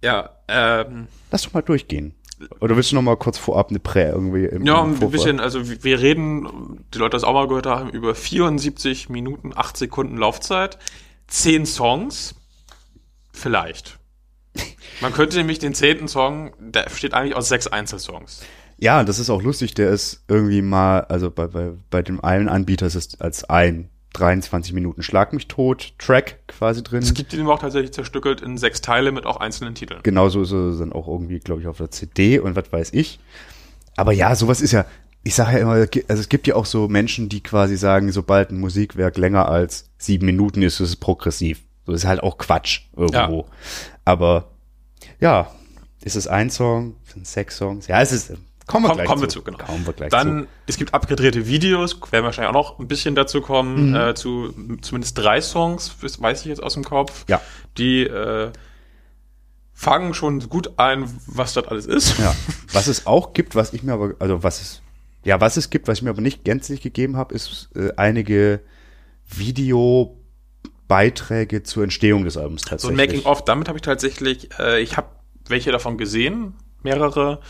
[0.04, 2.16] Ja, ähm, Lass doch mal durchgehen.
[2.60, 5.40] Oder willst du noch mal kurz vorab eine Prä irgendwie im ja, im ein bisschen,
[5.40, 9.78] also wir- wir reden, die Leute das auch mal gehört haben, über 74 Minuten, 8
[9.78, 10.80] Sekunden Laufzeit,
[11.28, 12.34] 10 Songs,
[13.32, 14.00] vielleicht.
[15.02, 18.42] Man könnte nämlich den zehnten Song, der besteht eigentlich aus sechs Einzelsongs.
[18.80, 22.50] Ja, das ist auch lustig, der ist irgendwie mal, also bei, bei, bei dem einen
[22.50, 27.02] Anbieter ist es als ein 23 Minuten Schlag mich tot Track quasi drin.
[27.02, 30.02] Es gibt ihn auch tatsächlich zerstückelt in sechs Teile mit auch einzelnen Titeln.
[30.04, 33.20] Genauso ist es dann auch irgendwie, glaube ich, auf der CD und was weiß ich.
[33.96, 34.86] Aber ja, sowas ist ja,
[35.24, 38.52] ich sage ja immer, also es gibt ja auch so Menschen, die quasi sagen, sobald
[38.52, 41.62] ein Musikwerk länger als sieben Minuten ist, ist es progressiv.
[41.86, 43.42] So ist halt auch Quatsch irgendwo.
[43.42, 43.46] Ja.
[44.06, 44.52] Aber
[45.20, 45.52] ja,
[46.04, 47.88] ist es ein Song, sind sechs Songs?
[47.88, 48.34] Ja, es ist
[48.72, 49.40] Kommen wir Komm, gleich kommen zu.
[49.40, 49.58] Zu genau.
[49.58, 50.48] Kommen wir gleich Dann, zu.
[50.68, 53.96] es gibt abgedrehte Videos, werden wahrscheinlich auch noch ein bisschen dazu kommen, mhm.
[53.96, 57.26] äh, zu zumindest drei Songs, weiß ich jetzt aus dem Kopf.
[57.28, 57.42] Ja.
[57.78, 58.54] Die äh,
[59.74, 62.18] fangen schon gut ein, was das alles ist.
[62.18, 62.34] Ja.
[62.72, 64.82] Was es auch gibt, was ich mir aber, also was es,
[65.26, 68.62] ja, was es gibt, was ich mir aber nicht gänzlich gegeben habe, ist äh, einige
[69.28, 72.84] Videobeiträge zur Entstehung des Albums tatsächlich.
[72.84, 75.10] So ein Making-of, damit habe ich tatsächlich, äh, ich habe
[75.50, 77.42] welche davon gesehen, mehrere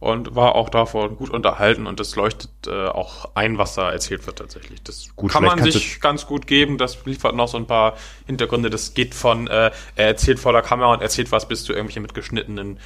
[0.00, 4.26] und war auch davon gut unterhalten und das leuchtet äh, auch ein, was da erzählt
[4.26, 4.82] wird tatsächlich.
[4.82, 6.78] Das gut, kann man sich ganz gut geben.
[6.78, 7.94] Das liefert noch so ein paar
[8.26, 8.70] Hintergründe.
[8.70, 12.00] Das geht von äh, er erzählt vor der Kamera und erzählt was bis zu irgendwelche
[12.00, 12.78] mitgeschnittenen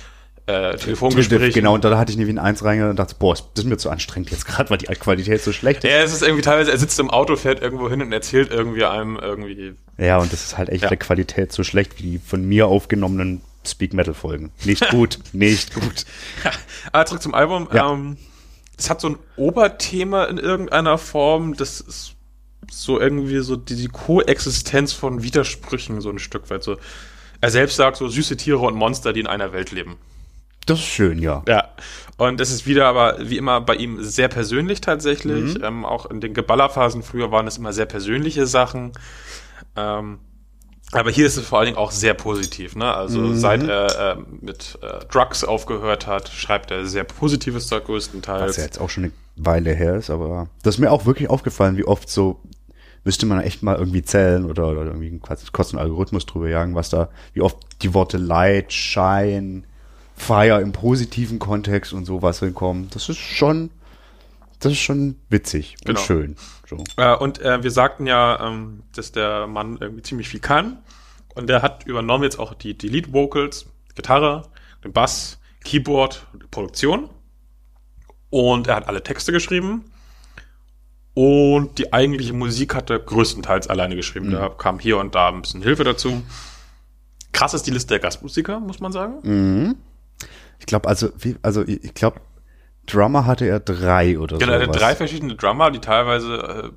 [0.46, 1.54] äh, Telefongesprächen.
[1.54, 3.76] Genau, und da hatte ich nämlich in eins reingegangen und dachte, boah, das ist mir
[3.76, 5.90] zu anstrengend jetzt gerade, weil die Qualität so schlecht ist.
[5.90, 8.84] Ja, es ist irgendwie teilweise, er sitzt im Auto, fährt irgendwo hin und erzählt irgendwie
[8.84, 9.74] einem irgendwie.
[9.98, 10.88] Ja, und das ist halt echt ja.
[10.88, 14.52] der Qualität so schlecht wie die von mir aufgenommenen Speak Metal Folgen.
[14.64, 16.04] Nicht gut, nicht gut.
[16.44, 16.50] Ja,
[16.92, 17.68] aber zurück zum Album.
[17.72, 17.92] Ja.
[17.92, 18.16] Ähm,
[18.76, 21.56] es hat so ein Oberthema in irgendeiner Form.
[21.56, 22.14] Das ist
[22.70, 26.62] so irgendwie so die, die Koexistenz von Widersprüchen so ein Stück weit.
[26.62, 26.76] So,
[27.40, 29.96] er selbst sagt so süße Tiere und Monster, die in einer Welt leben.
[30.66, 31.42] Das ist schön, ja.
[31.46, 31.68] Ja.
[32.16, 35.58] Und es ist wieder aber wie immer bei ihm sehr persönlich tatsächlich.
[35.58, 35.64] Mhm.
[35.64, 38.92] Ähm, auch in den Geballerphasen früher waren es immer sehr persönliche Sachen.
[39.76, 40.20] Ähm,
[40.94, 42.76] aber hier ist es vor allen Dingen auch sehr positiv.
[42.76, 42.92] Ne?
[42.92, 43.36] Also mhm.
[43.36, 48.50] seit er äh, mit äh, Drugs aufgehört hat, schreibt er sehr positives Zeug größtenteils.
[48.50, 51.28] Was ja jetzt auch schon eine Weile her ist, aber das ist mir auch wirklich
[51.28, 52.40] aufgefallen, wie oft so
[53.04, 56.88] müsste man echt mal irgendwie zählen oder, oder irgendwie einen kurzen Algorithmus drüber jagen, was
[56.88, 59.64] da, wie oft die Worte Light, Shine,
[60.16, 62.88] Fire im positiven Kontext und sowas hinkommen.
[62.90, 63.70] Das ist schon,
[64.60, 65.98] das ist schon witzig genau.
[65.98, 66.36] und schön.
[66.78, 67.02] So.
[67.02, 70.78] Äh, und äh, wir sagten ja, ähm, dass der Mann irgendwie ziemlich viel kann.
[71.34, 74.48] Und der hat übernommen jetzt auch die, die Lead Vocals, Gitarre,
[74.84, 77.10] den Bass, Keyboard, Produktion.
[78.30, 79.84] Und er hat alle Texte geschrieben.
[81.14, 84.28] Und die eigentliche Musik hat er größtenteils alleine geschrieben.
[84.28, 84.32] Mhm.
[84.32, 86.22] Da kam hier und da ein bisschen Hilfe dazu.
[87.32, 89.20] Krass ist die Liste der Gastmusiker, muss man sagen.
[89.22, 89.76] Mhm.
[90.58, 92.20] Ich glaube, also, wie, also ich glaube,
[92.86, 94.40] Drummer hatte er drei oder so.
[94.40, 96.72] Genau, er hatte drei verschiedene Drummer, die teilweise,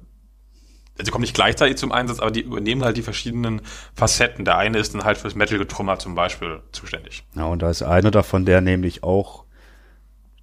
[1.00, 3.62] äh, sie kommen nicht gleichzeitig zum Einsatz, aber die übernehmen halt die verschiedenen
[3.94, 4.46] Facetten.
[4.46, 7.24] Der eine ist dann halt fürs Metal-Getrummer zum Beispiel zuständig.
[7.36, 9.46] Ja, und da ist einer davon, der nämlich auch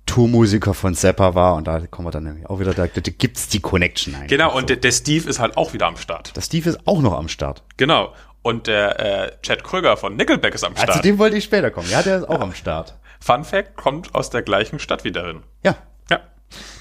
[0.07, 3.49] Tourmusiker von Zappa war und da kommen wir dann nämlich auch wieder, da, da gibt's
[3.49, 4.29] die Connection eigentlich.
[4.29, 4.67] Genau, und so.
[4.67, 6.37] der, der Steve ist halt auch wieder am Start.
[6.37, 7.63] Der Steve ist auch noch am Start.
[7.77, 8.13] Genau.
[8.43, 10.91] Und der äh, Chad Kröger von Nickelback ist am Start.
[10.91, 11.89] Also dem wollte ich später kommen.
[11.89, 12.41] Ja, der ist auch ja.
[12.41, 12.95] am Start.
[13.21, 15.43] Fun Fact, kommt aus der gleichen Stadt wie darin.
[15.63, 15.77] Ja.
[16.11, 16.21] Ja.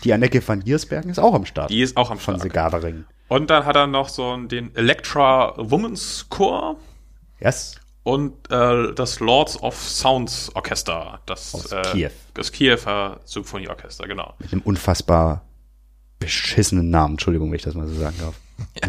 [0.04, 1.69] Die Anneke van Giersbergen ist auch am Start.
[1.69, 2.39] Die ist auch am Start.
[2.39, 3.06] Von Segavering.
[3.28, 6.76] Und dann hat er noch so den Electra Women's Chor.
[7.39, 7.76] Yes.
[8.04, 11.22] Und äh, das Lords of Sounds Orchester.
[11.26, 12.12] Das, Aus äh, Kiew.
[12.34, 14.34] Das Kiewer Symphonieorchester, genau.
[14.39, 15.46] Mit einem unfassbar
[16.24, 17.14] beschissenen Namen.
[17.14, 18.36] Entschuldigung, wenn ich das mal so sagen darf.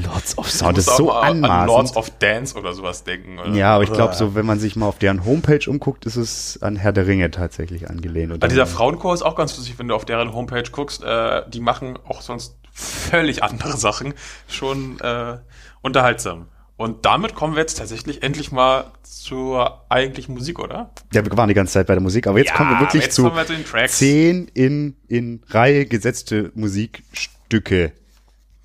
[0.05, 1.45] Lords of Sound das ist so anmaßend.
[1.51, 3.39] An Lords of Dance oder sowas denken.
[3.39, 3.51] Oder?
[3.51, 6.63] Ja, aber ich glaube, so wenn man sich mal auf deren Homepage umguckt, ist es
[6.63, 8.33] an Herr der Ringe tatsächlich angelehnt.
[8.33, 11.03] Und dieser Frauenchor ist auch ganz lustig, wenn du auf deren Homepage guckst.
[11.03, 14.15] Äh, die machen auch sonst völlig andere Sachen.
[14.49, 15.39] Schon äh,
[15.83, 16.47] unterhaltsam.
[16.77, 20.91] Und damit kommen wir jetzt tatsächlich endlich mal zur eigentlichen Musik, oder?
[21.13, 23.11] Ja, wir waren die ganze Zeit bei der Musik, aber jetzt ja, kommen wir wirklich
[23.13, 27.93] zu, wir zu zehn in, in Reihe gesetzte Musikstücke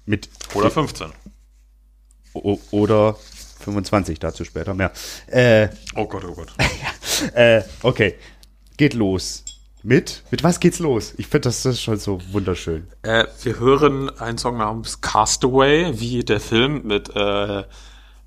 [0.05, 0.27] mit.
[0.55, 1.09] Oder 15.
[2.33, 3.15] oder
[3.59, 4.91] 25, dazu später mehr.
[5.27, 6.51] Äh, oh Gott, oh Gott.
[7.35, 8.15] äh, okay,
[8.77, 9.43] geht los.
[9.83, 10.23] Mit?
[10.29, 11.13] Mit was geht's los?
[11.17, 12.87] Ich finde das, das ist schon so wunderschön.
[13.03, 17.63] Äh, wir hören einen Song namens Castaway, wie der Film mit, äh,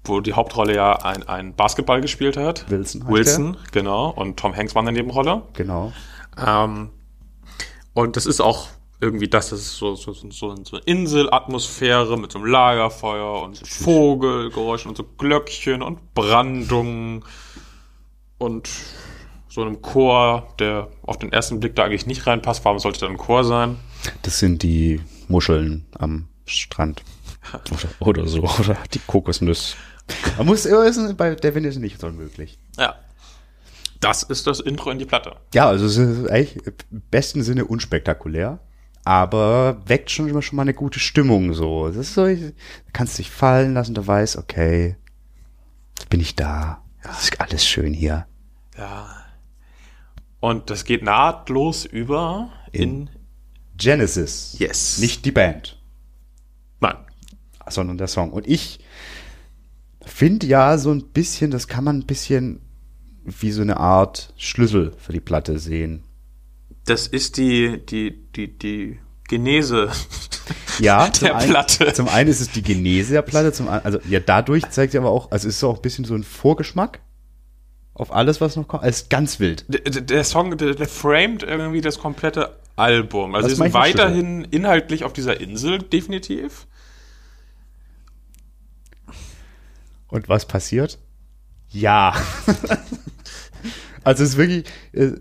[0.05, 2.69] wo die Hauptrolle ja ein, ein Basketball gespielt hat.
[2.71, 3.07] Wilson.
[3.09, 3.71] Wilson, der.
[3.73, 4.11] genau.
[4.11, 5.43] Und Tom Hanks war in der Nebenrolle.
[5.53, 5.93] Genau.
[6.37, 6.91] Ähm,
[7.95, 8.69] und das ist auch
[9.01, 13.59] irgendwie das, das ist so, so, so, so eine Inselatmosphäre mit so einem Lagerfeuer und
[13.67, 17.25] Vogelgeräuschen und so Glöckchen und Brandungen
[18.39, 18.71] und
[19.49, 22.65] so einem Chor, der auf den ersten Blick da eigentlich nicht reinpasst.
[22.65, 23.77] Warum sollte da ein Chor sein?
[24.23, 27.03] Das sind die Muscheln am Strand.
[28.01, 28.45] Oder, oder so.
[28.45, 29.77] Oder die Kokosnuss.
[30.37, 32.59] Man muss immer wissen, bei Devin ist nicht so möglich.
[32.79, 32.97] Ja.
[34.01, 35.37] Das ist das Intro in die Platte.
[35.55, 38.59] Ja, also es ist eigentlich im besten Sinne unspektakulär,
[39.05, 41.87] aber weckt schon immer schon mal eine gute Stimmung so.
[41.87, 42.53] Das ist so, du
[42.93, 44.97] kannst dich fallen lassen, du weißt, okay,
[45.97, 46.83] jetzt bin ich da.
[47.05, 48.27] Es ist alles schön hier.
[48.77, 49.09] Ja.
[50.41, 53.09] Und das geht nahtlos über in,
[53.77, 54.57] Genesis.
[54.59, 54.99] Yes.
[54.99, 55.81] Nicht die Band,
[56.81, 56.97] Nein.
[57.69, 58.33] sondern der Song.
[58.33, 58.82] Und ich
[60.05, 62.61] finde ja so ein bisschen, das kann man ein bisschen
[63.25, 66.03] wie so eine Art Schlüssel für die Platte sehen.
[66.85, 69.91] Das ist die, die, die, die Genese.
[70.79, 71.93] Ja, Der einen, Platte.
[71.93, 75.11] Zum einen ist es die Genese der Platte, zum also ja, dadurch zeigt sie aber
[75.11, 77.01] auch, also ist es auch ein bisschen so ein Vorgeschmack
[77.93, 78.83] auf alles, was noch kommt.
[78.83, 79.67] Also ganz wild.
[79.69, 83.35] Der, der- Song, der, der framed irgendwie das komplette Album.
[83.35, 86.67] Also Das sind weiterhin inhaltlich auf dieser Insel, definitiv.
[90.13, 90.99] Und was passiert?
[91.71, 92.15] Ja.
[94.05, 95.13] also es ist wirklich, äh,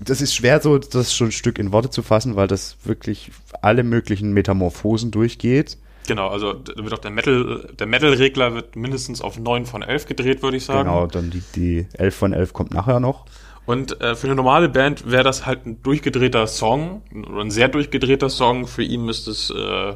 [0.00, 3.30] das- ist schwer so, das schon ein Stück in Worte zu fassen, weil das wirklich
[3.60, 5.76] alle möglichen Metamorphosen durchgeht.
[6.06, 10.42] Genau, also wird auch der Metal, der Metal-Regler wird mindestens auf 9 von 11 gedreht,
[10.42, 10.88] würde ich sagen.
[10.88, 13.26] Genau, dann die, die 11 von 11 kommt nachher noch.
[13.66, 17.68] Und äh, für eine normale Band wäre das halt ein durchgedrehter Song, oder ein sehr
[17.68, 18.66] durchgedrehter Song.
[18.66, 19.92] Für ihn ist es äh,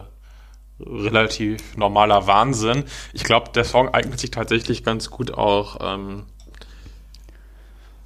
[0.87, 2.85] relativ normaler Wahnsinn.
[3.12, 5.79] Ich glaube, der Song eignet sich tatsächlich ganz gut auch.
[5.81, 6.25] Ähm,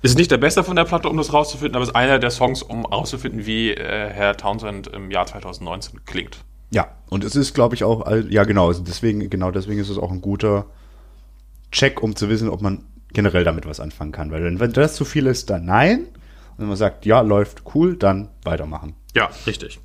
[0.03, 2.63] ist nicht der beste von der Platte, um das rauszufinden, aber ist einer der Songs,
[2.63, 6.45] um rauszufinden, wie äh, Herr Townsend im Jahr 2019 klingt.
[6.71, 10.11] Ja, und es ist, glaube ich, auch, ja genau, deswegen, genau deswegen ist es auch
[10.11, 10.67] ein guter
[11.73, 14.31] Check, um zu wissen, ob man generell damit was anfangen kann.
[14.31, 16.01] Weil wenn, wenn das zu viel ist, dann nein.
[16.01, 18.95] Und wenn man sagt, ja, läuft cool, dann weitermachen.
[19.15, 19.81] Ja, richtig.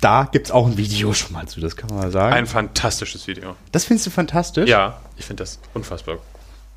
[0.00, 2.34] Da gibt's auch ein Video schon mal zu, das kann man mal sagen.
[2.34, 3.56] Ein fantastisches Video.
[3.72, 4.68] das findest du fantastisch.
[4.68, 6.18] Ja, ich finde das unfassbar.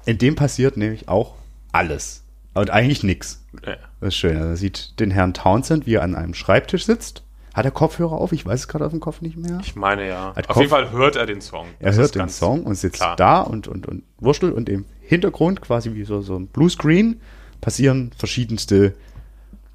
[0.05, 1.35] In dem passiert nämlich auch
[1.71, 2.23] alles.
[2.53, 3.43] Und eigentlich nix.
[3.65, 3.75] Ja.
[3.99, 4.35] Das ist schön.
[4.35, 7.23] Also man sieht den Herrn Townsend, wie er an einem Schreibtisch sitzt.
[7.53, 8.31] Hat er Kopfhörer auf?
[8.31, 9.59] Ich weiß es gerade auf dem Kopf nicht mehr.
[9.63, 10.33] Ich meine ja.
[10.35, 11.67] Hat Auf Kopf- jeden Fall hört er den Song.
[11.79, 13.15] Er Das hört den Song und sitzt klar.
[13.17, 17.19] da und, und, und wurschtelt und im Hintergrund, quasi wie so, so ein Bluescreen,
[17.59, 18.95] passieren verschiedenste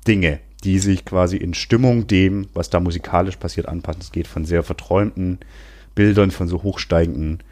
[0.07, 4.01] Dinge, die sich quasi in Stimmung dem, was da musikalisch passiert, anpassen.
[4.01, 5.39] Es geht von sehr verträumten
[5.95, 7.43] Bildern, von so hochsteigenden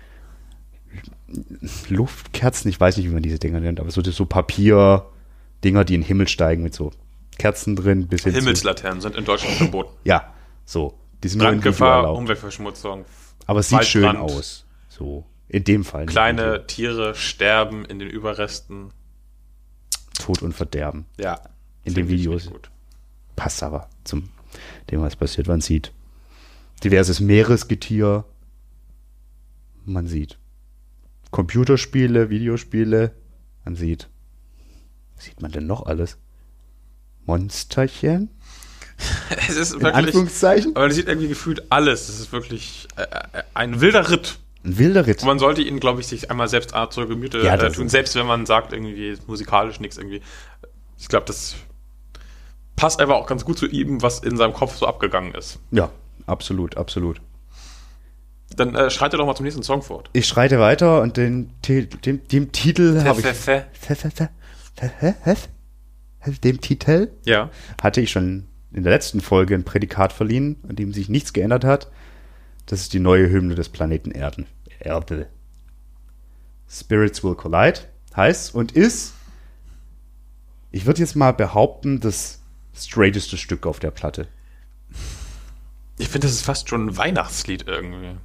[1.88, 6.01] Luftkerzen, ich weiß nicht, wie man diese Dinger nennt, aber so, so Papier-Dinger, die in
[6.01, 6.92] den Himmel steigen mit so
[7.38, 9.94] Kerzen drin, bis hin zu, Himmelslaternen sind in Deutschland verboten.
[10.05, 10.98] Ja, so.
[11.22, 12.14] Die sind Brandgefahr.
[12.14, 13.05] Umweltverschmutzung.
[13.46, 14.66] Aber es sieht schön aus.
[14.88, 15.25] So.
[15.48, 16.03] In dem Fall.
[16.03, 16.12] nicht.
[16.12, 18.90] Kleine Tiere sterben in den Überresten.
[20.18, 21.07] Tod und Verderben.
[21.18, 21.40] Ja.
[21.85, 22.44] In den Videos.
[22.44, 22.72] nicht Gut.
[23.37, 24.29] Passt aber zum
[24.90, 25.49] dem, was passiert.
[25.49, 25.92] Man sieht
[26.85, 28.25] diverses Meeresgetier.
[29.85, 30.38] Man sieht
[31.31, 33.12] Computerspiele, Videospiele.
[33.64, 34.09] Man sieht.
[35.16, 36.18] Was sieht man denn noch alles?
[37.27, 38.31] Monsterchen?
[39.49, 39.95] Es ist In wirklich.
[40.07, 40.77] Anführungszeichen?
[40.77, 42.09] Aber man sieht irgendwie gefühlt alles.
[42.09, 44.38] Es ist wirklich äh, äh, ein wilder Ritt.
[44.64, 45.23] Ein wilder Ritt.
[45.23, 47.88] Und man sollte ihn, glaube ich, sich einmal selbst Art zur Gemüte Ja, äh, tun.
[47.88, 50.21] Selbst wenn man sagt, irgendwie musikalisch nichts irgendwie.
[50.99, 51.57] Ich glaube, das
[52.83, 55.59] passt einfach auch ganz gut zu ihm, was in seinem Kopf so abgegangen ist.
[55.71, 55.90] Ja,
[56.27, 57.21] absolut, absolut.
[58.57, 60.11] Dann äh, schreitet doch mal zum nächsten Song fort.
[60.12, 63.27] Ich schreite weiter und den, Ti- dem, dem Titel habe ich.
[63.27, 63.66] Fe-
[66.45, 67.51] Dem Titel Ja.
[67.81, 71.64] hatte ich schon in der letzten Folge ein Prädikat verliehen, an dem sich nichts geändert
[71.64, 71.90] hat.
[72.66, 74.47] Das ist die neue Hymne des Planeten Erden.
[74.81, 75.29] Erde.
[76.68, 77.81] Spirits Will Collide
[78.16, 79.14] heißt und ist,
[80.73, 82.40] ich würde jetzt mal behaupten, das
[82.77, 84.29] straighteste Stück auf der Platte.
[85.99, 88.17] Ich finde, das ist fast schon ein Weihnachtslied irgendwie.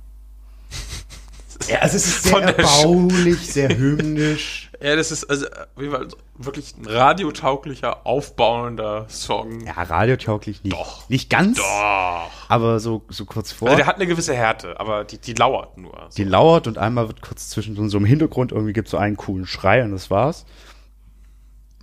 [1.70, 4.64] Ja, also es ist sehr Sch- erbaulich, sehr hymnisch.
[4.80, 6.08] Ja, das ist also auf jeden Fall
[6.38, 9.62] wirklich ein radiotauglicher, aufbauender Song.
[9.66, 10.76] Ja, radiotauglich nicht.
[10.76, 11.10] Doch.
[11.10, 12.30] Nicht ganz, Doch.
[12.48, 13.70] aber so, so kurz vor.
[13.70, 16.10] Also der hat eine gewisse Härte, aber die, die lauert nur.
[16.16, 19.18] Die lauert und einmal wird kurz zwischen so so einem Hintergrund irgendwie gibt so einen
[19.18, 20.46] coolen Schrei und das war's.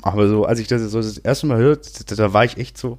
[0.07, 2.77] Aber so, als ich das so das erste Mal hörte, da, da war ich echt
[2.77, 2.99] so,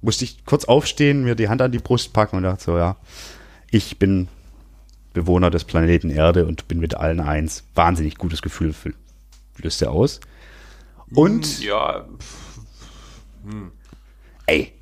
[0.00, 2.96] musste ich kurz aufstehen, mir die Hand an die Brust packen und dachte so, ja,
[3.70, 4.26] ich bin
[5.12, 7.62] Bewohner des Planeten Erde und bin mit allen eins.
[7.76, 8.92] Wahnsinnig gutes Gefühl für,
[9.58, 10.18] löst er aus.
[11.14, 12.06] Und, Ja,
[14.46, 14.72] ey,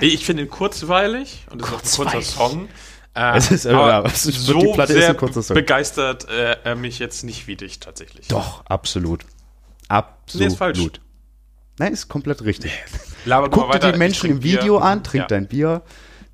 [0.00, 2.22] ich finde ihn kurzweilig und es ist auch ein kurzer.
[2.22, 2.68] Song.
[3.14, 5.54] Äh, Es ist, aber ist- so die Platte ist sehr ein kurzer Song.
[5.54, 8.28] begeistert äh, mich jetzt nicht wie dich tatsächlich.
[8.28, 9.24] doch, absolut.
[9.88, 10.40] Absolut.
[10.40, 10.78] Nee, ist falsch.
[11.78, 12.72] Nein, ist komplett richtig.
[13.24, 15.26] Laber Guck dir die Menschen im Video an, trink ja.
[15.28, 15.82] dein Bier.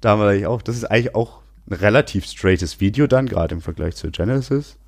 [0.00, 3.60] Da war ich auch, das ist eigentlich auch ein relativ straightes Video dann, gerade im
[3.60, 4.78] Vergleich zu Genesis.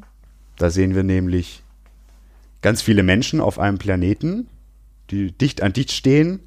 [0.57, 1.63] Da sehen wir nämlich
[2.63, 4.49] ganz viele Menschen auf einem Planeten,
[5.11, 6.41] die dicht an dicht stehen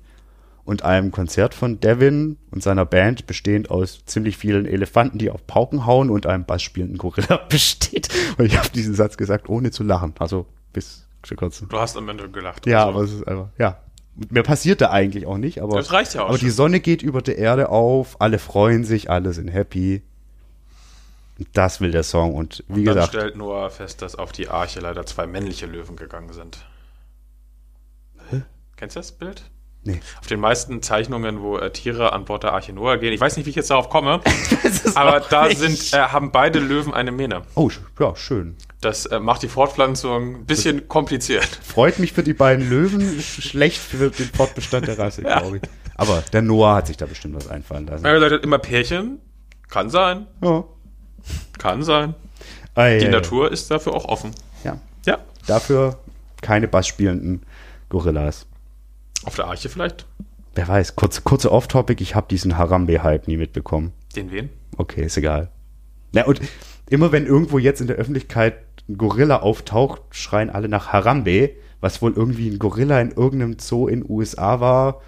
[0.65, 5.45] und einem Konzert von Devin und seiner Band, bestehend aus ziemlich vielen Elefanten, die auf
[5.47, 8.09] Pauken hauen und einem bassspielenden Gorilla besteht.
[8.37, 10.13] Und ich habe diesen Satz gesagt, ohne zu lachen.
[10.19, 11.63] Also bis zu kurz.
[11.67, 12.67] Du hast am Ende gelacht.
[12.67, 13.79] Ja, Also, aber es ist einfach, ja.
[14.29, 16.49] Mehr passiert da eigentlich auch nicht, aber, Das reicht ja auch aber die.
[16.49, 20.01] Sonne geht über der Erde auf, alle freuen sich, alle sind happy.
[21.53, 24.49] Das will der Song und wie Und dann gesagt, stellt Noah fest, dass auf die
[24.49, 26.65] Arche leider zwei männliche Löwen gegangen sind.
[28.75, 29.43] Kennst du das Bild?
[29.83, 29.99] nee.
[30.19, 33.37] Auf den meisten Zeichnungen, wo äh, Tiere an Bord der Arche Noah gehen, ich weiß
[33.37, 34.21] nicht, wie ich jetzt darauf komme,
[34.95, 37.43] aber da sind, äh, haben beide Löwen eine Mähne.
[37.55, 38.55] Oh, ja, schön.
[38.81, 41.45] Das äh, macht die Fortpflanzung ein bisschen kompliziert.
[41.63, 45.63] Freut mich für die beiden Löwen, sch- schlecht für den Fortbestand der Rasse, glaube ich.
[45.95, 48.05] Aber der Noah hat sich da bestimmt was einfallen lassen.
[48.05, 49.19] Er sagt immer Pärchen.
[49.69, 50.63] Kann sein, Ja.
[51.59, 52.15] kann sein.
[52.73, 54.31] Ei, Die ei, Natur ist dafür auch offen.
[54.63, 54.79] Ja.
[55.05, 55.99] Ja, Dafür
[56.41, 57.43] keine bassspielenden
[57.89, 58.47] Gorillas.
[59.25, 60.05] auf der Arche vielleicht.
[60.55, 63.91] Wer weiß, kurze, kurze Off-Topic, ich habe diesen Harambe-Hype nie mitbekommen.
[64.15, 64.49] Den wen?
[64.77, 65.49] Okay, ist egal.
[66.13, 66.39] Na, und
[66.89, 68.55] immer wenn irgendwo jetzt in der Öffentlichkeit
[68.87, 73.87] ein Gorilla auftaucht, schreien alle nach Harambe, was wohl irgendwie ein Gorilla in irgendeinem Zoo
[73.87, 75.01] in USA war,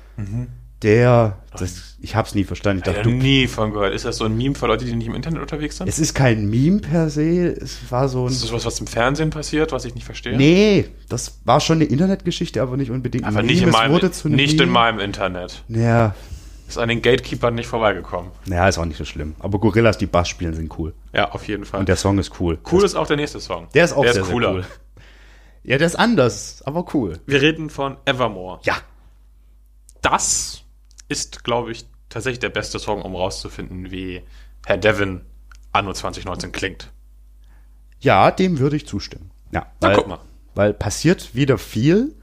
[0.82, 2.80] der, das, ich hab's nie verstanden.
[2.80, 3.94] Ich dachte, habe du, nie von gehört.
[3.94, 5.88] Ist das so ein Meme für Leute, die nicht im Internet unterwegs sind?
[5.88, 8.88] es ist kein Meme per se, es war so ein, ist das was, was im
[8.88, 10.36] Fernsehen passiert, was ich nicht verstehe?
[10.36, 14.28] nee, das war schon eine Internetgeschichte, aber nicht unbedingt Aber nicht, in meinem, wurde zu
[14.28, 14.72] einem nicht in Meme.
[14.72, 15.64] meinem Internet.
[15.68, 16.16] Ja,
[16.72, 18.32] Ist an den Gatekeepern nicht vorbeigekommen.
[18.46, 19.36] naja, ist auch nicht so schlimm.
[19.40, 20.94] Aber Gorillas, die Bass spielen, sind cool.
[21.14, 21.82] Ja, auf jeden Fall.
[21.82, 22.60] Und der Song ist cool.
[22.72, 23.68] cool ist auch der nächste Song.
[23.74, 24.54] Der ist auch der sehr, ist sehr cooler.
[24.54, 24.66] cool.
[25.64, 27.20] Ja, der ist anders, aber cool.
[27.26, 28.60] Wir reden von Evermore.
[28.64, 28.78] Ja,
[30.02, 30.64] Das
[31.10, 34.22] ist, glaube ich, tatsächlich der beste Song, um rauszufinden, wie
[34.66, 35.22] Herr Devin
[35.72, 36.92] anno 2019 klingt.
[38.00, 39.30] Ja, dem würde ich zustimmen.
[39.52, 40.20] Ja, Na, weil, guck mal.
[40.56, 42.16] Weil passiert wieder viel,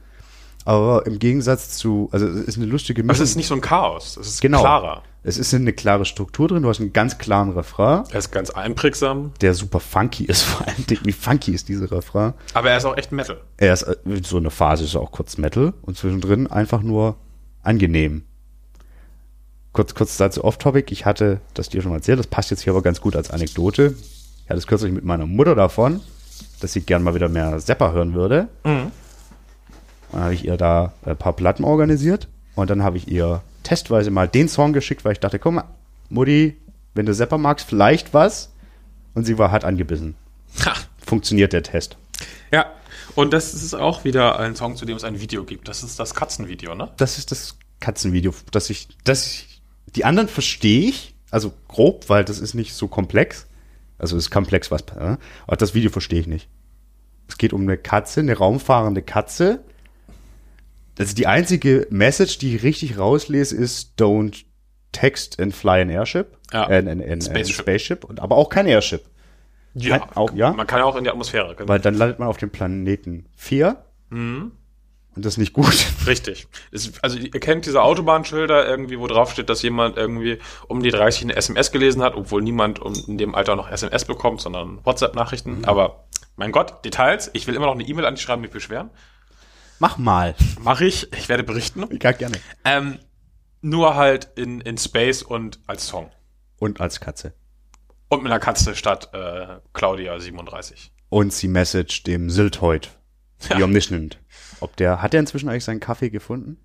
[0.65, 3.25] aber im Gegensatz zu, also es ist eine lustige Aber es Mischung.
[3.25, 4.17] ist nicht so ein Chaos.
[4.17, 4.61] Es ist genau.
[4.61, 5.03] klarer.
[5.25, 8.51] Es ist eine klare Struktur drin, du hast einen ganz klaren Refrain, Er ist ganz
[8.51, 10.77] einprägsam, der super funky ist, vor allem.
[11.03, 12.35] Wie funky ist dieser Refrain?
[12.55, 13.39] aber er ist auch echt Metal.
[13.57, 17.17] Er ist, äh, so eine Phase ist auch kurz Metal und zwischendrin einfach nur
[17.63, 18.23] angenehm.
[19.73, 20.93] Kurz, kurz dazu off-topic.
[20.93, 23.31] Ich hatte das dir schon mal erzählt, das passt jetzt hier aber ganz gut als
[23.31, 23.95] Anekdote.
[24.45, 26.01] Ich hatte es kürzlich mit meiner Mutter davon,
[26.61, 28.49] dass sie gern mal wieder mehr Seppa hören würde.
[30.13, 34.11] Dann habe ich ihr da ein paar Platten organisiert und dann habe ich ihr testweise
[34.11, 35.65] mal den Song geschickt, weil ich dachte, guck mal,
[36.09, 36.57] Mutti,
[36.95, 38.51] wenn du Seppa magst, vielleicht was.
[39.15, 40.15] Und sie war hart angebissen.
[40.65, 40.75] Ha.
[41.05, 41.97] Funktioniert der Test.
[42.51, 42.67] Ja,
[43.15, 45.69] und das ist auch wieder ein Song, zu dem es ein Video gibt.
[45.69, 46.91] Das ist das Katzenvideo, ne?
[46.97, 49.63] das ist das Katzenvideo, das ich, das ich,
[49.95, 53.47] die anderen verstehe ich, also grob, weil das ist nicht so komplex.
[53.99, 55.17] Also es ist komplex, was, äh,
[55.47, 56.49] aber das Video verstehe ich nicht.
[57.29, 59.65] Es geht um eine Katze, eine raumfahrende Katze.
[60.99, 64.45] Also die einzige Message, die ich richtig rauslese, ist don't
[64.93, 66.37] text and fly an airship.
[66.53, 66.69] Ja.
[66.69, 67.57] Äh, ein, ein, ein Spaceship.
[67.57, 68.05] Spaceship.
[68.05, 69.05] Und, aber auch kein Airship.
[69.75, 70.53] Ja, Kann auch, ja?
[70.53, 71.55] Man kann ja auch in die Atmosphäre.
[71.55, 71.69] genau.
[71.69, 73.77] Weil dann landet man auf dem Planeten 4.
[74.11, 74.53] Mhm.
[75.15, 75.87] Und das ist nicht gut.
[76.07, 76.47] Richtig.
[76.71, 80.91] Es, also ihr kennt diese Autobahnschilder irgendwie, wo drauf steht, dass jemand irgendwie um die
[80.91, 85.65] 30 eine SMS gelesen hat, obwohl niemand in dem Alter noch SMS bekommt, sondern WhatsApp-Nachrichten.
[85.65, 86.05] Aber
[86.37, 87.31] mein Gott, Details.
[87.33, 88.91] Ich will immer noch eine E-Mail an die schreiben, mich beschweren.
[89.79, 90.35] Mach mal.
[90.61, 91.13] Mache ich.
[91.13, 91.85] Ich werde berichten.
[92.03, 92.37] Ja, gerne.
[92.65, 92.99] Ähm,
[93.61, 96.11] nur halt in, in Space und als Song.
[96.59, 97.35] Und als Katze.
[98.09, 100.93] Und mit einer Katze statt äh, Claudia 37.
[101.11, 102.91] Und sie message dem Silthoid,
[103.49, 103.57] Ja.
[103.57, 104.19] die Omniscient.
[104.61, 106.59] Ob der, hat er inzwischen eigentlich seinen Kaffee gefunden?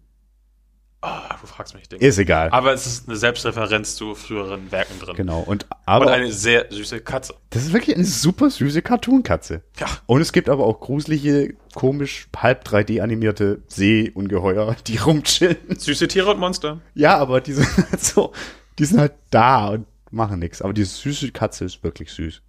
[1.05, 1.99] Ah, du fragst mich, Ding.
[1.99, 2.49] Ist egal.
[2.51, 5.15] Aber es ist eine Selbstreferenz zu früheren Werken drin.
[5.17, 5.39] genau.
[5.39, 7.33] Und, Und aber eine sehr süße Katze.
[7.49, 9.63] das ist wirklich eine super süße Cartoon-Katze.
[9.79, 9.87] Ja.
[10.05, 15.57] Und es gibt aber auch gruselige, komisch, halb 3D animierte Seeungeheuer, die rumchillen.
[15.77, 16.79] Süße Tiere und Monster.
[16.95, 18.31] Ja, aber die sind halt so,
[18.79, 20.61] die sind halt da und machen nichts.
[20.61, 22.41] Aber die süße Katze ist wirklich süß.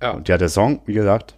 [0.00, 0.12] Ja.
[0.12, 1.36] Und ja, der Song, wie gesagt,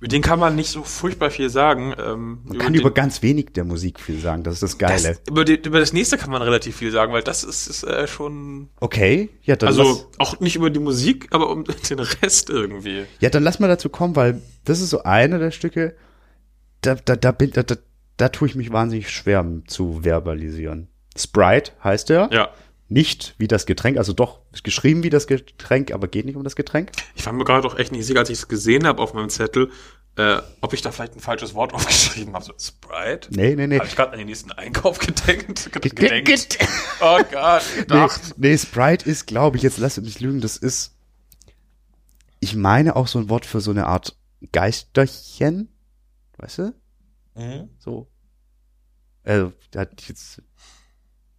[0.00, 1.94] Über den kann man nicht so furchtbar viel sagen.
[1.98, 4.42] Ähm, man kann den- über ganz wenig der Musik viel sagen.
[4.42, 4.94] Das ist das Geile.
[4.94, 7.84] das, über, die, über das nächste kann man relativ viel sagen, weil das ist, ist
[7.84, 8.68] äh, schon.
[8.80, 13.04] okay, ja, dann lass- Also auch nicht über die Musik, aber um den Rest irgendwie.
[13.20, 15.94] Ja, dann lass mal dazu kommen, weil das ist so eine der Stücke,
[16.82, 17.76] da, da, da, bin, da, da,
[18.18, 20.88] da tue ich mich wahnsinnig schwer zu verbalisieren.
[21.16, 22.28] Sprite heißt er.
[22.32, 22.50] Ja.
[22.94, 26.44] Nicht wie das Getränk, also doch ist geschrieben wie das Getränk, aber geht nicht um
[26.44, 26.92] das Getränk.
[27.16, 29.30] Ich war mir gerade doch echt nicht sicher, als ich es gesehen habe auf meinem
[29.30, 29.72] Zettel,
[30.16, 32.44] äh, ob ich da vielleicht ein falsches Wort aufgeschrieben habe.
[32.44, 33.30] So, Sprite?
[33.32, 33.78] Nee, nee, nee.
[33.78, 35.72] Habe ich gerade an den nächsten Einkauf gedenkt?
[35.82, 36.28] Ge- gedenkt?
[36.58, 36.68] ge-
[37.00, 38.34] oh Gott, Nee, gedacht.
[38.36, 40.94] nee, Sprite ist, glaube ich, jetzt lass mich lügen, das ist,
[42.38, 44.16] ich meine auch so ein Wort für so eine Art
[44.52, 45.68] Geisterchen,
[46.36, 46.74] weißt du?
[47.34, 47.70] Mhm.
[47.80, 48.08] So
[49.24, 49.52] Also,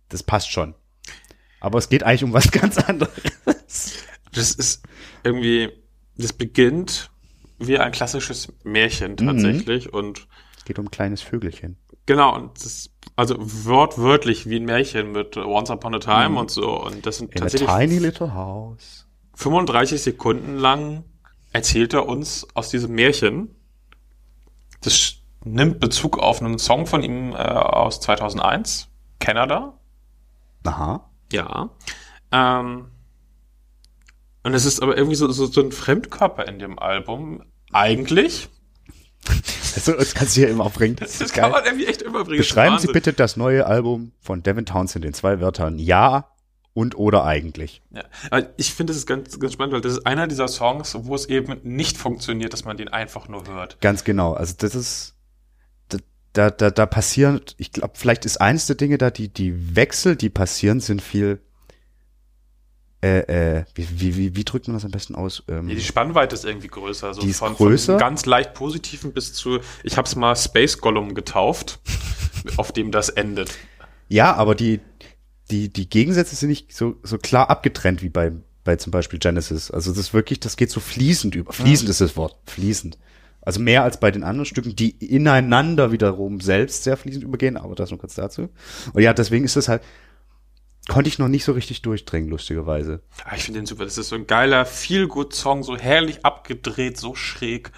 [0.09, 0.75] das passt schon.
[1.59, 3.13] Aber es geht eigentlich um was ganz anderes.
[4.33, 4.83] Das ist
[5.23, 5.71] irgendwie,
[6.17, 7.09] das beginnt
[7.57, 10.27] wie ein klassisches Märchen tatsächlich und
[10.57, 11.77] Es geht um ein kleines Vögelchen.
[12.05, 16.83] genau, und das, also wortwörtlich wie ein Märchen mit Once Upon a Time und so
[16.83, 19.07] und das sind In a tatsächlich tiny little house.
[19.35, 21.05] 35 Sekunden lang
[21.53, 23.55] erzählt er uns aus diesem Märchen.
[24.81, 28.89] Das nimmt Bezug auf einen Song von ihm äh, aus 2001,
[29.19, 29.77] Canada.
[30.65, 31.09] Aha.
[31.32, 31.69] Ja.
[32.32, 32.88] Ähm,
[34.43, 37.43] und es ist aber irgendwie so, so, so ein Fremdkörper in dem Album.
[37.71, 38.49] Eigentlich.
[39.76, 40.95] Also, das kannst du hier immer aufbringen.
[40.97, 42.38] Das, Das kann man irgendwie echt überbringen.
[42.38, 45.80] Beschreiben Das Sie bitte das neue Album von Devin Townsend in zwei Wörtern.
[45.80, 46.30] Ja
[46.76, 47.82] und oder eigentlich.
[47.91, 48.03] Ja.
[48.30, 51.15] Aber ich finde, das ist ganz, ganz spannend, weil das ist einer dieser Songs, wo
[51.15, 53.80] es eben nicht funktioniert, dass man den einfach nur hört.
[53.82, 54.34] Ganz genau.
[54.34, 55.14] Also das ist,
[56.36, 60.15] da, da, da, passieren, ich glaube, vielleicht ist eins der Dinge da, die, die Wechsel,
[60.15, 61.39] die passieren, sind viel,
[63.01, 65.43] äh, äh, wie, wie, wie, wie drückt man das am besten aus?
[65.47, 67.07] Ähm, Ja, die Spannweite ist irgendwie größer.
[67.07, 67.93] Also Die ist von, größer?
[67.93, 71.79] Von ganz leicht positiven bis zu, ich habe es mal Space Gollum getauft,
[72.57, 73.51] auf dem das endet.
[74.09, 74.81] ja, aber die,
[75.51, 78.33] die, die Gegensätze sind nicht so, so klar abgetrennt wie bei,
[78.65, 79.71] bei zum Beispiel Genesis.
[79.71, 81.53] Also das ist wirklich, das geht so fließend über.
[81.53, 82.36] Fließend ist das Wort.
[82.45, 82.97] Fließend.
[83.45, 87.75] Also mehr als bei den anderen Stücken, die ineinander wiederum selbst sehr fließend übergehen, aber
[87.75, 88.49] das nur kurz dazu.
[88.93, 89.83] Und ja, deswegen ist das halt,
[90.87, 93.01] konnte ich noch nicht so richtig durchdringen, lustigerweise.
[93.23, 93.85] Ah, ich finde den super.
[93.85, 97.71] Das ist so ein geiler Feel-Good-Song, so herrlich abgedreht, so schräg,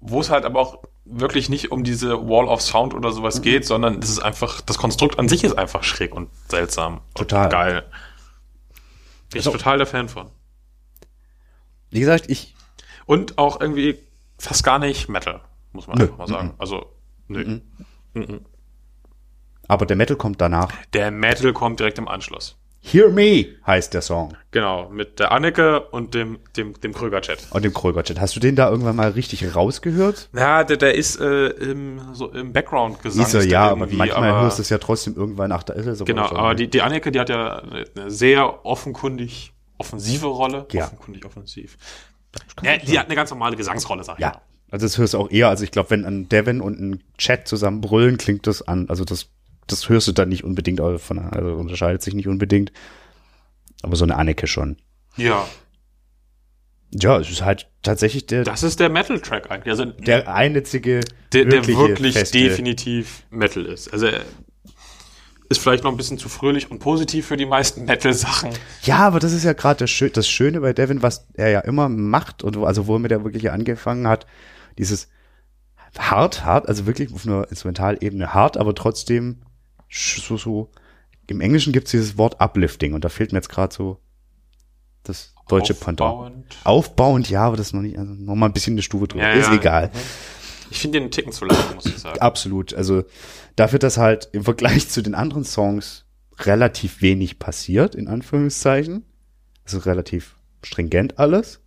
[0.00, 3.14] wo es halt aber auch wirklich nicht um diese Wall of Sound oder Mhm.
[3.14, 7.00] sowas geht, sondern es ist einfach, das Konstrukt an sich ist einfach schräg und seltsam.
[7.14, 7.44] Total.
[7.44, 7.84] Und geil.
[9.30, 10.30] Bin ich Also- total der Fan von.
[11.90, 12.54] Wie gesagt, ich,
[13.06, 14.00] Und auch irgendwie
[14.38, 15.40] fast gar nicht Metal,
[15.72, 16.04] muss man Nö.
[16.04, 16.54] einfach mal sagen.
[16.58, 16.86] Also,
[17.28, 17.60] nö.
[19.68, 20.72] aber der Metal kommt danach.
[20.92, 22.56] Der Metal kommt direkt im Anschluss.
[22.88, 24.36] Hear Me heißt der Song.
[24.52, 27.48] Genau, mit der Anneke und dem, dem, dem Kröger-Chat.
[27.50, 28.20] Und dem Kröger-Chat.
[28.20, 30.28] Hast du den da irgendwann mal richtig rausgehört?
[30.32, 33.26] Ja, der, der ist äh, im, so im Background gesagt.
[33.26, 36.00] Ist er, ja, aber manchmal hörst du es ja trotzdem irgendwann, ach, da ist es
[36.00, 36.36] aber Genau, so.
[36.36, 40.66] aber die, die Anneke, die hat ja eine eine sehr offenkundig offensive Rolle.
[40.70, 40.84] Ja.
[40.84, 41.76] Offenkundig offensiv.
[42.62, 44.40] Ja, die hat eine ganz normale Gesangsrolle, sag ich Ja, mal.
[44.70, 47.46] also das hörst du auch eher, also ich glaube, wenn ein Devin und ein Chat
[47.48, 49.28] zusammen brüllen, klingt das an, also das,
[49.66, 52.72] das hörst du dann nicht unbedingt, also von, also unterscheidet sich nicht unbedingt.
[53.82, 54.76] Aber so eine Anneke schon.
[55.16, 55.46] Ja,
[56.92, 59.70] Ja, es ist halt tatsächlich der, das ist der Metal-Track eigentlich.
[59.70, 61.00] Also der einzige,
[61.32, 63.92] der, der wirklich feste- definitiv Metal ist.
[63.92, 64.08] Also
[65.48, 68.50] ist vielleicht noch ein bisschen zu fröhlich und positiv für die meisten Metal-Sachen.
[68.82, 71.88] Ja, aber das ist ja gerade das, das Schöne bei Devin, was er ja immer
[71.88, 74.26] macht und wo, also womit er wirklich angefangen hat,
[74.78, 75.08] dieses
[75.98, 79.42] hart, hart, also wirklich auf einer Instrumentalebene hart, aber trotzdem
[79.88, 80.70] so, so,
[81.26, 83.98] im Englischen gibt's dieses Wort Uplifting und da fehlt mir jetzt gerade so
[85.04, 86.10] das deutsche Pendant.
[86.10, 86.56] Aufbauend.
[86.64, 89.24] Aufbauend, ja, aber das ist noch nicht, also noch mal ein bisschen eine Stufe drüber.
[89.24, 89.54] Ja, ist ja.
[89.54, 89.90] egal.
[90.70, 92.18] Ich finde den einen Ticken zu lang, muss ich sagen.
[92.20, 92.74] Absolut.
[92.74, 93.04] Also
[93.56, 96.04] dafür, dass halt im Vergleich zu den anderen Songs
[96.40, 99.04] relativ wenig passiert, in Anführungszeichen,
[99.64, 101.60] also relativ stringent alles,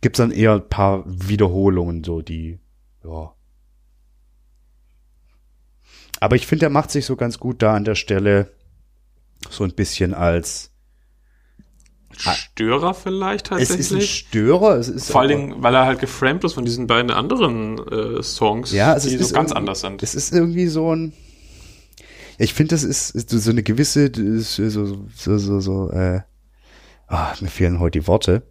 [0.00, 2.58] gibt's dann eher ein paar Wiederholungen, so die,
[3.04, 3.32] ja.
[6.20, 8.50] Aber ich finde, er macht sich so ganz gut da an der Stelle
[9.50, 10.72] so ein bisschen als,
[12.16, 14.10] Störer vielleicht es ist ein tatsächlich.
[14.10, 18.22] Störer, es ist Vor Dingen, weil er halt geframed ist von diesen beiden anderen äh,
[18.22, 20.02] Songs, Ja, also die so ganz anders sind.
[20.02, 21.12] Es ist irgendwie so ein.
[22.38, 24.10] Ich finde, das ist, ist so eine gewisse,
[24.42, 26.20] so, so, so, so, äh,
[27.08, 28.42] ah, mir fehlen heute die Worte.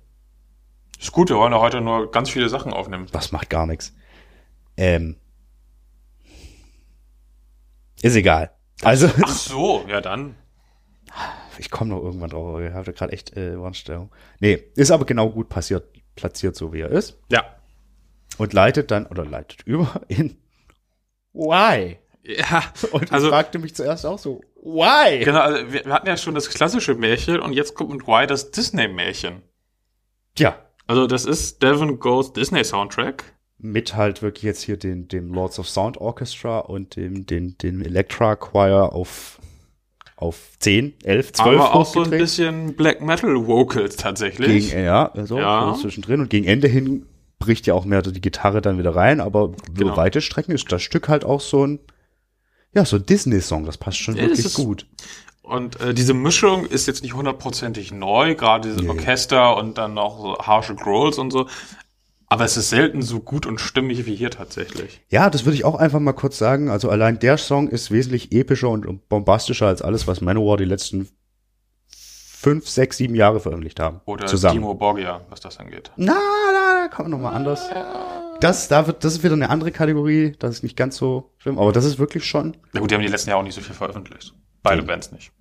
[1.00, 3.08] Ist gut, wir wollen ja heute nur ganz viele Sachen aufnehmen.
[3.12, 3.94] Das macht gar nichts.
[4.76, 5.16] Ähm.
[8.02, 8.52] Ist egal.
[8.84, 10.36] Also, Ach so, ja dann.
[11.60, 14.12] Ich komme noch irgendwann drauf, aber ich habe gerade echt äh, Warnstellung.
[14.40, 15.86] Nee, ist aber genau gut passiert,
[16.16, 17.18] platziert so wie er ist.
[17.32, 17.44] Ja.
[18.38, 20.38] Und leitet dann, oder leitet über in
[21.34, 21.98] Why?
[22.24, 25.24] Ja, Und also ich fragte mich zuerst auch so, Why?
[25.24, 28.28] genau, also wir, wir hatten ja schon das klassische Märchen und jetzt kommt mit Why
[28.28, 29.42] das Disney-Märchen.
[30.38, 33.24] Ja, Also das ist Devon Goes Disney Soundtrack.
[33.60, 37.82] mit halt wirklich jetzt hier den, dem Lords of Sound Orchestra und dem, den, dem
[37.82, 39.37] Electra Choir auf,
[40.18, 44.72] auf 10, 11, 12 aber auch so ein bisschen Black Metal Vocals tatsächlich.
[44.72, 45.74] Gegen, ja, also Ja.
[45.76, 47.06] so zwischendrin und gegen Ende hin
[47.40, 49.90] bricht ja auch mehr die Gitarre dann wieder rein, aber Genau.
[49.92, 51.80] über weite Strecken ist das Stück halt auch so ein,
[52.74, 54.88] ja, so Disney-Song, das passt schon Ja, wirklich ist- gut.
[55.44, 58.90] Und äh, diese Mischung ist jetzt nicht hundertprozentig neu, gerade dieses Nee.
[58.90, 61.48] Orchester und dann noch so harsche Growls und so.
[62.30, 65.02] Aber es ist selten so gut und stimmig wie hier tatsächlich.
[65.10, 66.70] Ja, das würde ich auch einfach mal kurz sagen.
[66.70, 71.08] Also allein der Song ist wesentlich epischer und bombastischer als alles, was Manowar die letzten
[71.88, 74.02] fünf, sechs, sieben Jahre veröffentlicht haben.
[74.06, 74.60] Oder zusammen.
[74.60, 75.92] Timo Borgia, was das angeht.
[75.96, 76.14] Na,
[76.54, 77.70] na, da kommt noch mal anders.
[78.42, 80.34] Das, da wird, das ist wieder eine andere Kategorie.
[80.38, 82.58] Das ist nicht ganz so schlimm, aber das ist wirklich schon.
[82.74, 84.34] Na gut, die haben die letzten Jahre auch nicht so viel veröffentlicht.
[84.64, 84.84] Beide.
[84.84, 85.32] Bands nicht.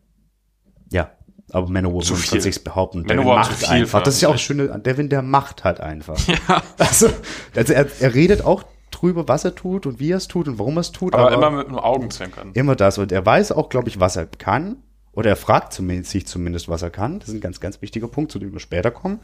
[0.91, 1.11] Ja,
[1.53, 3.03] aber Manowar Zu muss man sich behaupten.
[3.03, 4.03] Manowar Devin macht einfach.
[4.03, 4.43] Das ist ja auch das.
[4.43, 6.19] Schöne Devin, der macht halt einfach.
[6.49, 6.63] Ja.
[6.79, 7.09] Also,
[7.55, 10.59] also er, er redet auch drüber, was er tut und wie er es tut und
[10.59, 11.15] warum er es tut.
[11.15, 12.51] Aber, immer mit einem Augenzwinkern.
[12.55, 12.99] immer das.
[12.99, 14.77] Und er weiß auch, glaube ich, was er kann.
[15.13, 17.21] Oder er fragt zumindest, sich zumindest, was er kann.
[17.21, 19.21] Das ist ein ganz, ganz wichtiger Punkt, zu dem wir später kommen.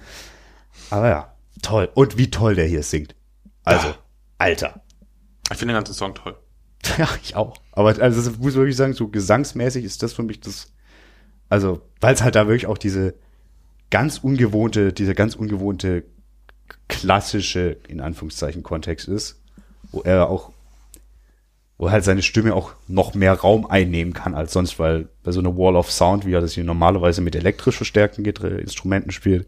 [0.90, 1.90] Aber ja, toll.
[1.94, 3.14] Und wie toll der hier singt.
[3.64, 3.94] Also, Ja.
[4.38, 4.80] Alter.
[5.50, 6.36] Ich finde den ganzen Song toll.
[6.98, 7.54] Ja, ich auch.
[7.72, 10.71] Aber also das muss ich wirklich sagen, so gesangsmäßig ist das für mich das,
[11.52, 13.12] also, weil es halt da wirklich auch diese
[13.90, 16.04] ganz ungewohnte, dieser ganz ungewohnte
[16.88, 19.38] klassische, in Anführungszeichen, Kontext ist,
[19.90, 20.50] wo er auch,
[21.76, 25.40] wo halt seine Stimme auch noch mehr Raum einnehmen kann als sonst, weil bei so
[25.40, 29.46] einer Wall of Sound, wie er das hier normalerweise mit elektrisch verstärkten Instrumenten spielt,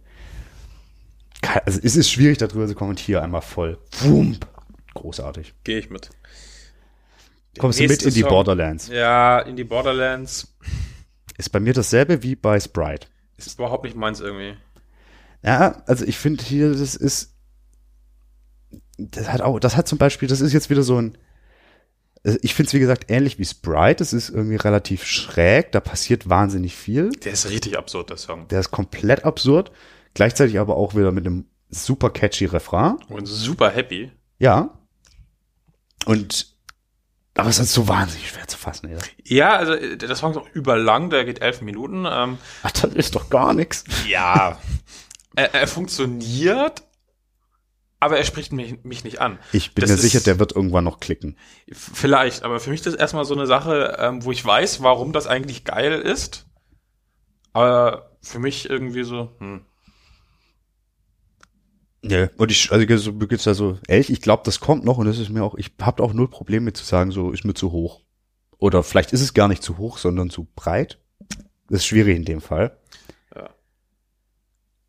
[1.40, 3.78] kann, also es ist schwierig darüber zu kommen und hier einmal voll.
[4.02, 4.46] Wump.
[4.92, 5.54] Großartig.
[5.64, 6.10] Gehe ich mit.
[7.58, 8.28] Kommst du mit in die Song.
[8.28, 8.88] Borderlands?
[8.88, 10.54] Ja, in die Borderlands
[11.38, 13.06] Ist bei mir dasselbe wie bei Sprite.
[13.36, 14.56] ist überhaupt nicht meins irgendwie.
[15.42, 17.34] Ja, also ich finde hier, das ist,
[18.98, 21.18] das hat auch, das hat zum Beispiel, das ist jetzt wieder so ein,
[22.40, 26.28] ich finde es wie gesagt ähnlich wie Sprite, das ist irgendwie relativ schräg, da passiert
[26.30, 28.48] wahnsinnig viel, Der ist richtig absurd, der Song.
[28.48, 29.70] der ist komplett absurd,
[30.14, 34.10] gleichzeitig aber auch wieder mit einem super catchy Refrain, Und super happy.
[34.38, 34.78] ja,
[36.06, 36.53] und,
[37.36, 38.98] aber es ist so wahnsinnig schwer zu fassen, ey.
[39.24, 42.06] Ja, also äh, der Song ist auch überlang, der geht elf Minuten.
[42.08, 43.84] Ähm, Ach, das ist doch gar nichts.
[44.08, 44.58] ja.
[45.36, 46.82] er, er funktioniert,
[48.00, 49.38] aber er spricht mich, mich nicht an.
[49.52, 51.36] Ich bin Das mir ist- sicher, der wird irgendwann noch klicken.
[51.72, 55.12] Vielleicht, aber für mich ist das erstmal so eine Sache, ähm, wo ich weiß, warum
[55.12, 56.46] das eigentlich geil ist.
[57.52, 59.64] Aber für mich irgendwie so, hm.
[62.08, 65.06] Ja, und ich, also so geht's da so, ehrlich, ich glaube, das kommt noch und
[65.06, 67.54] das ist mir auch, ich habe auch null Probleme mit zu sagen, so ist mir
[67.54, 68.02] zu hoch.
[68.58, 70.98] Oder vielleicht ist es gar nicht zu hoch, sondern zu breit.
[71.68, 72.76] Das ist schwierig in dem Fall.
[73.34, 73.50] Ja.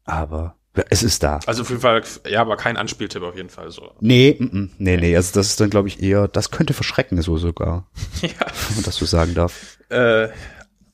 [0.04, 0.56] Aber
[0.90, 1.40] es ist da.
[1.46, 3.94] Also auf jeden Fall, ja, aber kein Anspieltipp auf jeden Fall so.
[4.02, 7.22] Nee, mm, mm, nee, nee, also das ist dann, glaube ich, eher, das könnte verschrecken,
[7.22, 7.90] so sogar,
[8.22, 8.30] ja.
[8.30, 9.78] wenn man das so sagen darf.
[9.90, 10.30] Äh,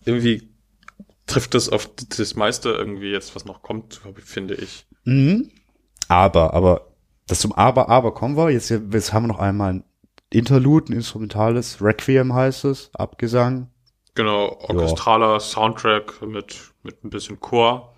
[0.06, 0.50] irgendwie
[1.26, 4.86] trifft es auf das meiste irgendwie jetzt, was noch kommt, finde ich.
[5.06, 5.50] Mhm.
[6.12, 6.88] Aber, aber,
[7.28, 8.50] das zum Aber, Aber kommen wir.
[8.50, 9.84] Jetzt, jetzt haben wir noch einmal ein
[10.30, 13.70] Interlude, ein instrumentales, Requiem heißt es, Abgesang.
[14.14, 17.94] Genau, orchestraler Soundtrack mit, mit ein bisschen Chor.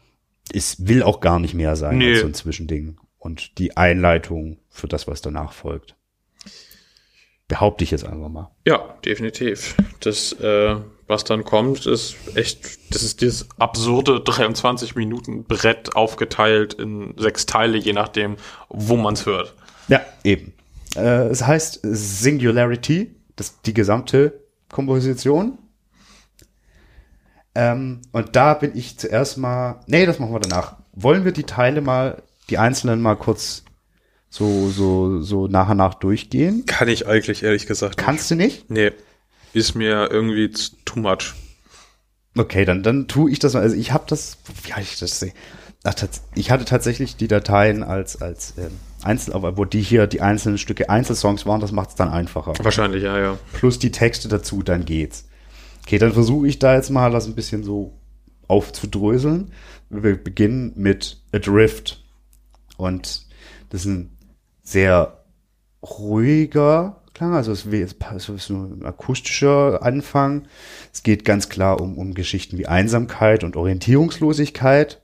[0.53, 2.11] es will auch gar nicht mehr sein Nee.
[2.11, 2.97] als so ein Zwischending.
[3.17, 5.95] Und die Einleitung für das, was danach folgt.
[7.47, 8.51] Behaupte ich jetzt einfach mal.
[8.67, 9.75] Ja, definitiv.
[10.01, 10.75] Das, äh,
[11.13, 17.45] was dann kommt, ist echt, das ist dieses absurde 23 Minuten Brett aufgeteilt in sechs
[17.45, 18.35] Teile, je nachdem,
[18.69, 19.53] wo man es hört.
[19.87, 20.53] Ja, eben.
[20.95, 24.41] Äh, es heißt Singularity, das, die gesamte
[24.71, 25.59] Komposition.
[27.53, 30.77] Ähm, und da bin ich zuerst mal, nee, das machen wir danach.
[30.93, 33.63] Wollen wir die Teile mal, die einzelnen mal kurz
[34.29, 36.65] so, so, so nach und nach durchgehen?
[36.65, 38.71] Kann ich eigentlich ehrlich gesagt Kannst du nicht?
[38.71, 38.91] Nee.
[39.53, 40.51] Ist mir irgendwie
[40.85, 41.33] too much.
[42.35, 43.61] Okay, dann, dann tue ich das mal.
[43.61, 45.33] Also ich habe das, wie kann ich das sehen?
[45.83, 45.93] Ach,
[46.35, 48.71] ich hatte tatsächlich die Dateien als, als ähm,
[49.03, 52.53] Einzel, aber wo die hier die einzelnen Stücke Einzelsongs waren, das macht es dann einfacher.
[52.57, 53.37] Wahrscheinlich, ja, ja.
[53.51, 55.27] Plus die Texte dazu, dann geht's.
[55.81, 57.99] Okay, dann versuche ich da jetzt mal das ein bisschen so
[58.47, 59.51] aufzudröseln.
[59.89, 62.03] Wir beginnen mit Adrift.
[62.77, 63.27] Und
[63.69, 64.17] das ist ein
[64.63, 65.25] sehr
[65.83, 70.47] ruhiger Klang, also es ist es ein akustischer Anfang.
[70.91, 74.99] Es geht ganz klar um, um Geschichten wie Einsamkeit und Orientierungslosigkeit.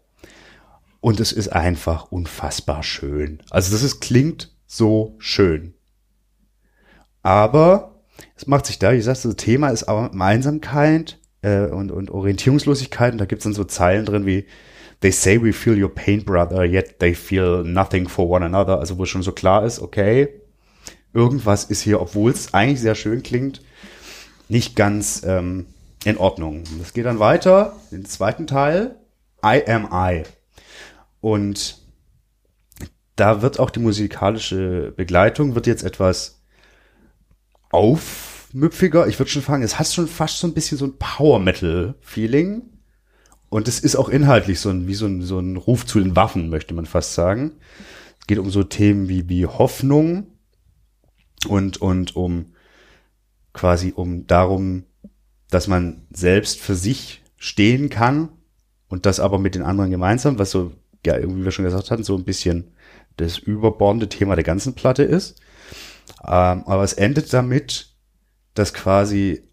[1.02, 3.42] Und es ist einfach unfassbar schön.
[3.52, 5.76] Also das ist, klingt so schön.
[7.22, 8.02] Aber
[8.36, 13.14] es macht sich da, wie gesagt, das Thema ist auch Einsamkeit äh, und, und Orientierungslosigkeit.
[13.14, 14.46] Und da gibt's dann so Zeilen drin wie
[15.02, 18.80] They say we feel your pain, brother, yet they feel nothing for one another.
[18.80, 20.28] Also wo schon so klar ist, okay,
[21.14, 23.62] irgendwas ist hier, obwohl es eigentlich sehr schön klingt,
[24.48, 25.68] nicht ganz ähm,
[26.06, 26.64] in Ordnung.
[26.80, 28.96] Das geht dann weiter, den zweiten Teil,
[29.44, 30.24] I am I.
[31.22, 31.78] Und
[33.16, 36.42] da wird auch die musikalische Begleitung wird jetzt etwas
[37.72, 39.08] aufmüpfiger.
[39.08, 41.96] Ich würde schon fragen, es hat schon fast so ein bisschen so ein Power Metal
[42.00, 42.62] Feeling.
[43.50, 46.16] Und es ist auch inhaltlich so ein, wie so ein, so ein Ruf zu den
[46.16, 47.54] Waffen, möchte man fast sagen.
[48.28, 50.28] geht um so Themen wie, wie Hoffnung
[51.48, 52.54] und, und um
[53.54, 54.84] quasi um darum,
[55.50, 58.30] dass man selbst für sich stehen kann
[58.88, 60.74] und das aber mit den anderen gemeinsam, was so,
[61.06, 62.72] ja, wie wir schon gesagt hatten, so ein bisschen
[63.18, 65.40] das überbordende Thema der ganzen Platte ist.
[66.24, 67.94] Ähm, aber es endet damit,
[68.54, 69.44] dass quasi,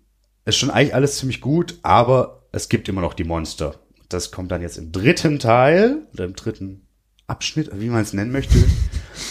[0.44, 3.74] es ist schon eigentlich alles ziemlich gut, aber es gibt immer noch die Monster.
[4.08, 6.86] Das kommt dann jetzt im dritten Teil oder im dritten
[7.26, 8.56] Abschnitt, wie man es nennen möchte.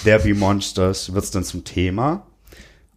[0.06, 2.28] Der Be Monsters wird es dann zum Thema.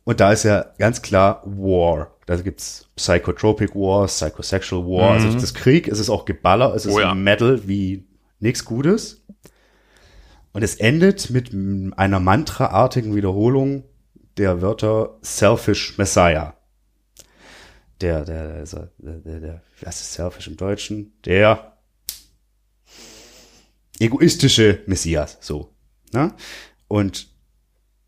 [0.09, 2.17] Und da ist ja ganz klar War.
[2.25, 5.11] Da gibt's Psychotropic War, Psychosexual War.
[5.11, 5.35] Also Mhm.
[5.35, 7.15] Also das Krieg, es ist auch Geballer, es ist Oh ja.
[7.15, 8.09] Metal wie
[8.41, 9.23] nichts Gutes.
[10.53, 11.53] Und es endet mit
[11.99, 13.85] einer mantraartigen Wiederholung
[14.39, 16.55] der Wörter Selfish Messiah.
[18.01, 21.13] Der, der, der, der, der, der was ist Selfish im Deutschen?
[21.27, 21.77] Der
[23.99, 25.75] egoistische Messias, so.
[26.15, 26.33] Ne?
[26.87, 27.29] Und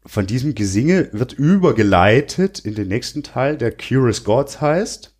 [0.07, 5.14] von diesem Gesinge wird übergeleitet in den nächsten Teil, der Curious Gods heißt.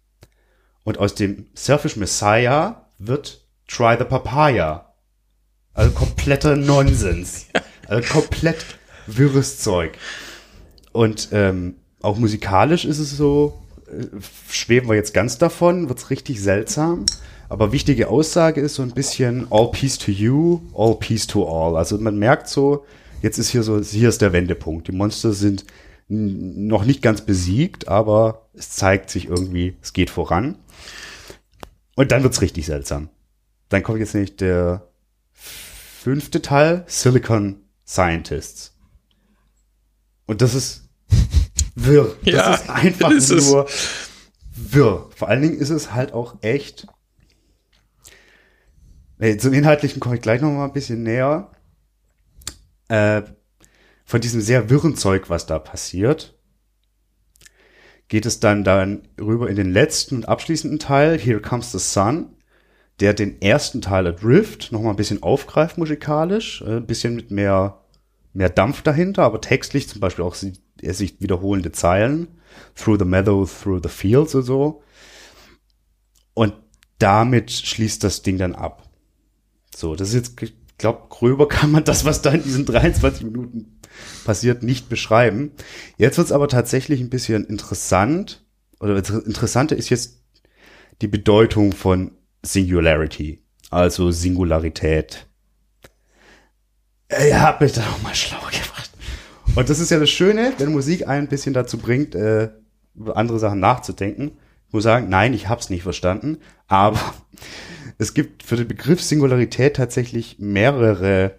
[0.85, 4.95] Und aus dem Selfish Messiah wird Try the Papaya.
[5.75, 7.47] Also kompletter Nonsens.
[7.87, 8.65] Also komplett
[9.07, 9.99] wirres Zeug.
[10.93, 14.07] Und ähm, auch musikalisch ist es so, äh,
[14.49, 17.05] schweben wir jetzt ganz davon, wird's richtig seltsam.
[17.49, 21.77] Aber wichtige Aussage ist so ein bisschen all peace to you, all peace to all.
[21.77, 22.85] Also man merkt so,
[23.23, 24.89] jetzt ist hier so, hier ist der Wendepunkt.
[24.89, 25.65] Die Monster sind
[26.09, 30.59] noch nicht ganz besiegt, aber es zeigt sich irgendwie, es geht voran.
[31.97, 33.11] Und dann wird's richtig seltsam.
[33.69, 34.89] Dann kommt jetzt nämlich der
[35.33, 38.75] fünfte Teil, Silicon Scientists.
[40.27, 40.89] Und das ist
[41.75, 42.17] wirr.
[42.25, 43.49] Das Ja, ist einfach ist es.
[43.49, 43.69] nur
[44.57, 45.09] wirr.
[45.15, 46.87] Vor allen Dingen ist es halt auch echt.
[49.19, 51.51] Nee, zum Inhaltlichen komme ich gleich noch mal ein bisschen näher.
[52.91, 53.23] Äh,
[54.05, 56.37] von diesem sehr wirren Zeug, was da passiert,
[58.09, 62.35] geht es dann dann rüber in den letzten und abschließenden Teil, Here Comes the Sun,
[62.99, 67.31] der den ersten Teil Adrift noch mal ein bisschen aufgreift musikalisch, äh, ein bisschen mit
[67.31, 67.85] mehr,
[68.33, 70.35] mehr Dampf dahinter, aber textlich zum Beispiel auch
[70.83, 72.27] er sich wiederholende Zeilen,
[72.75, 74.83] Through the Meadow, Through the Fields und so.
[76.35, 76.55] Und
[76.99, 78.89] damit schließt das Ding dann ab.
[79.73, 83.79] So, das ist jetzt, glaube, gröber kann man das, was da in diesen 23 Minuten
[84.25, 85.53] passiert, nicht beschreiben.
[85.97, 88.45] Jetzt wird's aber tatsächlich ein bisschen interessant.
[88.81, 90.23] Oder inter- interessanter ist jetzt
[91.03, 92.13] die Bedeutung von
[92.43, 95.27] Singularity, also Singularität.
[97.11, 98.91] Ihr habt mich da auch mal schlau gemacht.
[99.57, 102.51] Und das ist ja das Schöne, wenn Musik einen ein bisschen dazu bringt, äh,
[102.95, 104.33] über andere Sachen nachzudenken.
[104.69, 107.01] Ich muss sagen, nein, ich hab's nicht verstanden, aber
[108.01, 111.33] es gibt für den Begriff Singularität tatsächlich mehrere,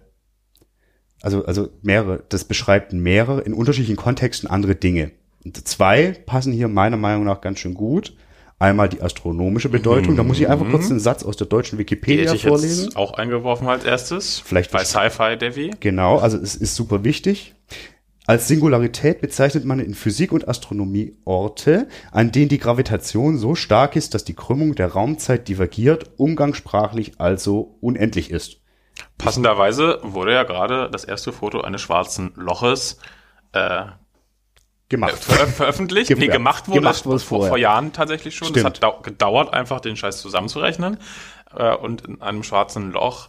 [1.20, 5.10] also, also mehrere, das beschreibt mehrere, in unterschiedlichen Kontexten andere Dinge.
[5.44, 8.16] Und zwei passen hier meiner Meinung nach ganz schön gut.
[8.60, 11.80] Einmal die astronomische Bedeutung, da muss ich einfach kurz einen Satz aus der deutschen Die
[11.80, 12.84] Wikipedia hätte ich vorlesen.
[12.84, 14.38] jetzt auch eingeworfen als erstes.
[14.38, 14.84] Vielleicht bei.
[14.84, 15.72] Sci-Fi Devi.
[15.80, 17.56] Genau, also es ist super wichtig.
[18.26, 23.96] Als Singularität bezeichnet man in Physik und Astronomie Orte, an denen die Gravitation so stark
[23.96, 28.58] ist, dass die Krümmung der Raumzeit divergiert, umgangssprachlich also unendlich ist.
[29.18, 32.98] Passenderweise wurde ja gerade das erste Foto eines schwarzen Loches
[33.52, 33.86] äh,
[34.88, 35.14] Gemacht.
[35.24, 36.08] ver veröffentlicht.
[36.08, 38.54] Ge- nee, gemacht wurde gemacht wurde vor, vor Jahren tatsächlich schon.
[38.54, 40.98] Es hat dau gedauert, einfach den Scheiß zusammenzurechnen.
[41.56, 43.26] Äh, und in einem schwarzen Loch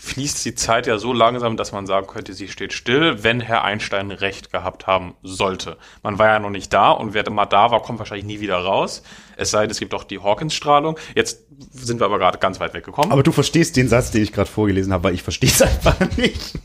[0.00, 3.64] fließt die Zeit ja so langsam, dass man sagen könnte, sie steht still, wenn Herr
[3.64, 5.76] Einstein recht gehabt haben sollte.
[6.02, 8.56] Man war ja noch nicht da und wer mal da war, kommt wahrscheinlich nie wieder
[8.56, 9.02] raus.
[9.36, 10.98] Es sei denn, es gibt auch die Hawkins-Strahlung.
[11.14, 13.12] Jetzt sind wir aber gerade ganz weit weggekommen.
[13.12, 15.98] Aber du verstehst den Satz, den ich gerade vorgelesen habe, weil ich verstehe es einfach
[16.16, 16.58] nicht.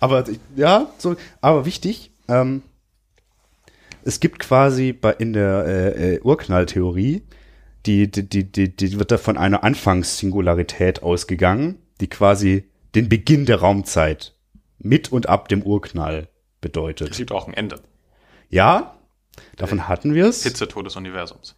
[0.00, 0.24] Aber
[0.56, 2.62] ja, so, aber wichtig, ähm,
[4.04, 7.22] es gibt quasi bei, in der äh, äh, Urknalltheorie,
[7.84, 13.46] die, die, die, die, die wird da von einer Anfangssingularität ausgegangen, die quasi den Beginn
[13.46, 14.34] der Raumzeit
[14.78, 17.16] mit und ab dem Urknall es bedeutet.
[17.16, 17.80] gibt auch ein Ende.
[18.48, 18.96] Ja,
[19.56, 20.42] davon hatten wir es.
[20.42, 21.56] Hitzetod des Universums.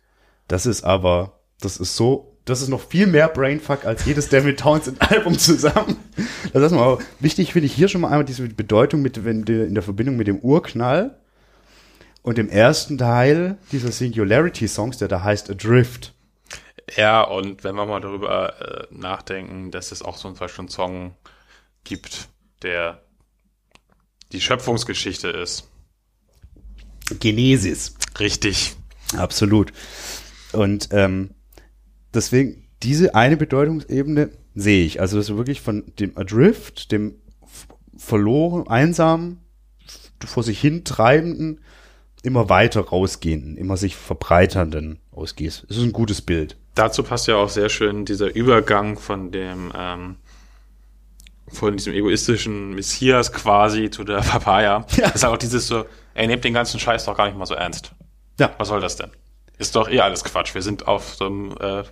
[0.49, 4.57] Das ist aber, das ist so, das ist noch viel mehr Brainfuck als jedes Devin
[4.57, 5.97] Townsend Album zusammen.
[6.53, 9.53] Das ist mal wichtig finde ich hier schon mal einmal diese Bedeutung mit, wenn die,
[9.53, 11.19] in der Verbindung mit dem Urknall
[12.23, 16.15] und dem ersten Teil dieser Singularity Songs, der da heißt Adrift.
[16.97, 21.15] Ja, und wenn wir mal darüber äh, nachdenken, dass es auch so einen Song
[21.85, 22.29] gibt,
[22.63, 23.03] der
[24.33, 25.69] die Schöpfungsgeschichte ist.
[27.21, 27.95] Genesis.
[28.19, 28.77] Richtig.
[29.17, 29.73] Absolut.
[30.53, 31.31] Und ähm,
[32.13, 35.01] deswegen, diese eine Bedeutungsebene sehe ich.
[35.01, 37.17] Also das ist wirklich von dem Adrift, dem
[37.97, 39.41] verloren, einsam,
[40.25, 41.61] vor sich hin treibenden,
[42.23, 45.65] immer weiter rausgehenden, immer sich verbreiternden ausgehst.
[45.69, 46.57] Es ist ein gutes Bild.
[46.79, 50.17] Dazu passt ja auch sehr schön dieser Übergang von dem, ähm,
[51.49, 54.87] von diesem egoistischen Messias quasi zu der Papaya.
[54.97, 55.07] Ja.
[55.07, 57.55] Das ist auch dieses so, ey, nehmt den ganzen Scheiß doch gar nicht mal so
[57.55, 57.97] ernst.
[58.39, 58.55] Ja.
[58.59, 59.11] Was soll das denn?
[59.59, 60.55] Ist doch eh alles Quatsch.
[60.55, 61.83] Wir sind auf so einem, äh,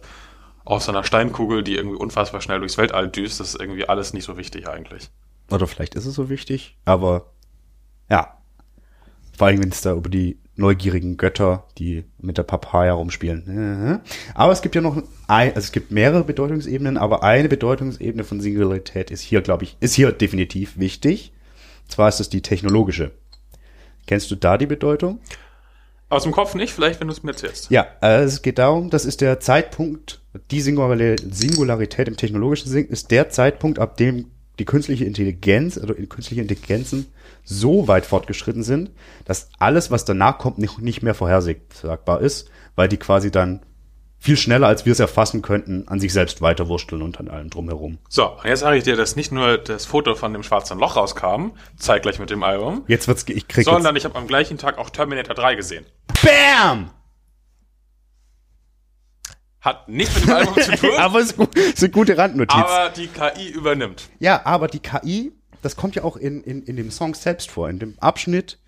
[0.64, 3.40] auf so einer Steinkugel, die irgendwie unfassbar schnell durchs Weltall düst.
[3.40, 5.10] Das ist irgendwie alles nicht so wichtig eigentlich.
[5.50, 7.32] Oder vielleicht ist es so wichtig, aber
[8.08, 8.38] ja.
[9.36, 13.44] Vor allem, wenn es da über die neugierigen Götter, die mit der Papaya rumspielen.
[13.46, 14.00] Mhm.
[14.34, 14.96] Aber es gibt ja noch
[15.28, 19.76] ein, also es gibt mehrere Bedeutungsebenen, aber eine Bedeutungsebene von Singularität ist hier, glaube ich,
[19.80, 21.32] ist hier definitiv wichtig.
[21.84, 23.12] Und zwar ist es die technologische.
[24.06, 25.20] Kennst du da die Bedeutung?
[26.08, 27.70] Aus dem Kopf nicht, vielleicht, wenn du es mir erzählst.
[27.70, 30.20] Ja, äh, es geht darum, das ist der Zeitpunkt,
[30.52, 35.94] die Singulari- Singularität im technologischen Sinn ist der Zeitpunkt, ab dem die künstliche Intelligenz, also
[35.94, 37.12] künstliche Intelligenzen
[37.44, 38.90] so weit fortgeschritten sind,
[39.24, 43.60] dass alles, was danach kommt, nicht, nicht mehr vorhersagbar ist, weil die quasi dann
[44.18, 47.98] viel schneller, als wir es erfassen könnten, an sich selbst weiterwursteln und an allem drumherum.
[48.08, 50.96] So, und jetzt sage ich dir, dass nicht nur das Foto von dem schwarzen Loch
[50.96, 54.78] rauskam, zeitgleich mit dem Album, Jetzt wird's, ich krieg sondern ich habe am gleichen Tag
[54.78, 55.84] auch Terminator 3 gesehen.
[56.08, 56.90] jetzt, BAM!
[59.66, 62.54] Hat nichts mit dem Album zu tun, aber es ist, gut, ist eine gute Randnotiz.
[62.56, 64.08] aber die KI übernimmt.
[64.20, 67.68] Ja, aber die KI, das kommt ja auch in, in, in dem Song selbst vor,
[67.68, 68.58] in dem Abschnitt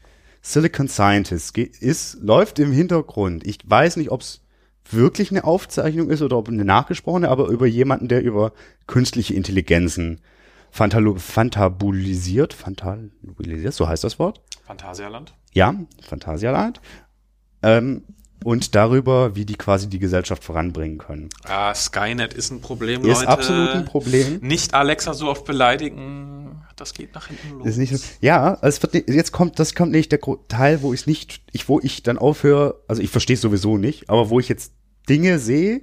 [0.42, 3.46] Silicon Scientist ist, läuft im Hintergrund.
[3.46, 4.40] Ich weiß nicht, ob es
[4.90, 8.52] wirklich eine Aufzeichnung ist oder ob eine nachgesprochene, aber über jemanden, der über
[8.86, 10.20] künstliche Intelligenzen
[10.74, 14.40] fantalo- fantabulisiert, fantabulisiert, so heißt das Wort.
[14.66, 15.34] Phantasialand.
[15.52, 16.80] Ja, Phantasialand.
[17.62, 18.02] Ähm,
[18.44, 21.28] und darüber, wie die quasi die Gesellschaft voranbringen können.
[21.44, 23.28] Ah, Skynet ist ein Problem, Ist Leute.
[23.28, 24.38] absolut ein Problem.
[24.42, 26.62] Nicht Alexa so oft beleidigen.
[26.76, 27.66] Das geht nach hinten los.
[27.66, 31.42] Ist nicht ja, es wird, jetzt kommt, das kommt nicht der Teil, wo ich nicht,
[31.52, 34.72] ich, wo ich dann aufhöre, also ich verstehe es sowieso nicht, aber wo ich jetzt
[35.08, 35.82] Dinge sehe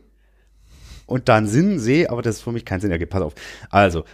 [1.05, 3.11] und dann Sinn sehe, aber das für mich keinen Sinn ergibt.
[3.11, 3.33] Pass auf.
[3.69, 4.05] Also,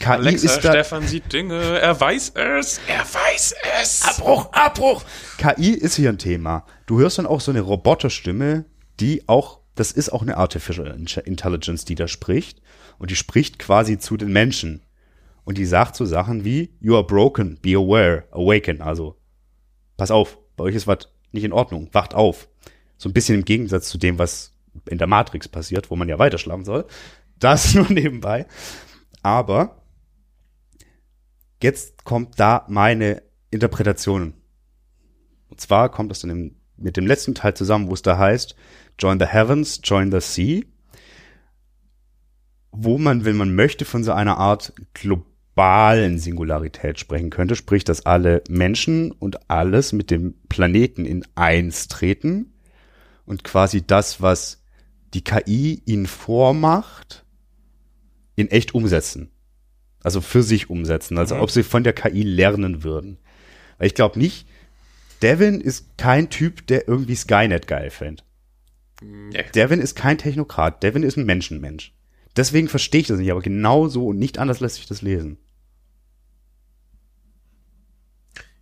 [0.00, 4.02] KI Alexa, ist da, Stefan sieht Dinge, er weiß es, er weiß es.
[4.02, 5.02] Abbruch, Abbruch!
[5.38, 6.66] KI ist hier ein Thema.
[6.86, 8.66] Du hörst dann auch so eine Roboterstimme,
[9.00, 10.86] die auch, das ist auch eine Artificial
[11.24, 12.60] Intelligence, die da spricht.
[12.98, 14.82] Und die spricht quasi zu den Menschen.
[15.44, 18.82] Und die sagt so Sachen wie, you are broken, be aware, awaken.
[18.82, 19.16] Also,
[19.96, 22.48] pass auf, bei euch ist was nicht in Ordnung, wacht auf.
[22.98, 24.52] So ein bisschen im Gegensatz zu dem, was
[24.88, 26.86] in der Matrix passiert, wo man ja weiter schlafen soll.
[27.38, 28.46] Das nur nebenbei.
[29.22, 29.82] Aber
[31.62, 34.34] jetzt kommt da meine Interpretation.
[35.48, 38.56] Und zwar kommt das dann im, mit dem letzten Teil zusammen, wo es da heißt,
[38.98, 40.62] join the heavens, join the sea,
[42.72, 48.04] wo man, wenn man möchte, von so einer Art globalen Singularität sprechen könnte, sprich, dass
[48.04, 52.52] alle Menschen und alles mit dem Planeten in eins treten
[53.24, 54.62] und quasi das, was
[55.14, 57.24] die KI ihnen vormacht,
[58.34, 59.30] in echt umsetzen.
[60.06, 61.40] Also für sich umsetzen, also Mhm.
[61.40, 63.18] ob sie von der KI lernen würden.
[63.76, 64.46] Weil ich glaube nicht,
[65.20, 68.22] Devin ist kein Typ, der irgendwie Skynet geil fände.
[69.02, 69.44] Nee.
[69.56, 71.92] Devin ist kein Technokrat, Devin ist ein Menschenmensch.
[72.36, 75.38] Deswegen verstehe ich das nicht, aber genau so und nicht anders lässt sich das lesen.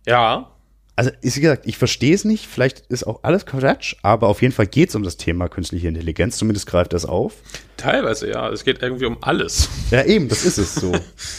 [0.07, 0.54] Ja,
[0.95, 4.41] Also, ist wie gesagt, ich verstehe es nicht, vielleicht ist auch alles Quatsch, aber auf
[4.41, 7.33] jeden Fall geht es um das Thema künstliche Intelligenz, zumindest greift das auf.
[7.75, 8.49] teilweise ja.
[8.49, 9.69] Es geht irgendwie um alles.
[9.91, 10.93] Ja, eben, das ist es so.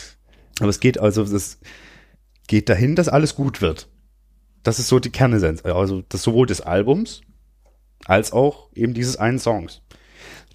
[0.61, 1.59] Aber es geht also, es
[2.47, 3.89] geht dahin, dass alles gut wird.
[4.63, 5.65] Das ist so die Kernessenz.
[5.65, 7.23] Also das sowohl des Albums
[8.05, 9.83] als auch eben dieses einen Songs.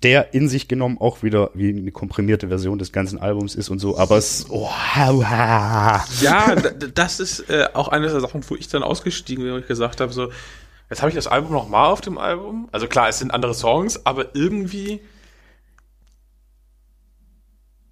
[0.03, 3.77] Der in sich genommen auch wieder wie eine komprimierte Version des ganzen Albums ist und
[3.79, 4.69] so, aber es, oh,
[6.21, 9.53] Ja, d- d- das ist äh, auch eine der Sachen, wo ich dann ausgestiegen bin
[9.53, 10.31] und ich gesagt habe, so,
[10.89, 12.67] jetzt habe ich das Album noch mal auf dem Album.
[12.71, 15.01] Also klar, es sind andere Songs, aber irgendwie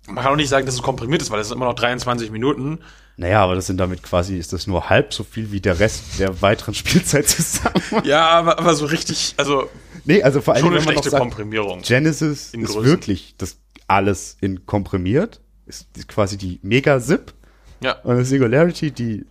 [0.07, 2.31] man kann auch nicht sagen, dass es komprimiert ist, weil es sind immer noch 23
[2.31, 2.79] Minuten.
[3.17, 6.19] Naja, aber das sind damit quasi, ist das nur halb so viel wie der Rest
[6.19, 7.75] der weiteren Spielzeit zusammen.
[8.03, 9.69] Ja, aber, aber so richtig, also
[10.09, 11.81] nee, also vor allem, schon eine wenn man noch schlechte sagt, Komprimierung.
[11.81, 12.83] Genesis ist Größen.
[12.83, 13.57] wirklich das
[13.87, 15.41] alles in komprimiert.
[15.65, 17.33] Ist quasi die Mega-Zip.
[17.81, 17.93] Ja.
[18.01, 19.25] Und Singularity, die.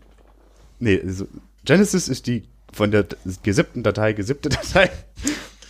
[0.78, 1.02] Nee,
[1.64, 3.06] Genesis ist die von der
[3.42, 4.90] gesippten Datei gesippte Datei.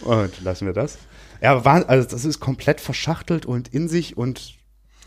[0.02, 0.98] Und lassen wir das.
[1.40, 4.54] Ja, aber war, also das ist komplett verschachtelt und in sich und.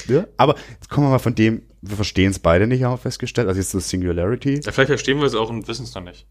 [0.08, 2.98] Ja, aber jetzt kommen wir mal von dem, wir verstehen es beide nicht, haben wir
[2.98, 3.48] festgestellt.
[3.48, 4.62] Also jetzt das Singularity.
[4.64, 6.26] Ja, vielleicht verstehen wir es auch und wissen es dann nicht.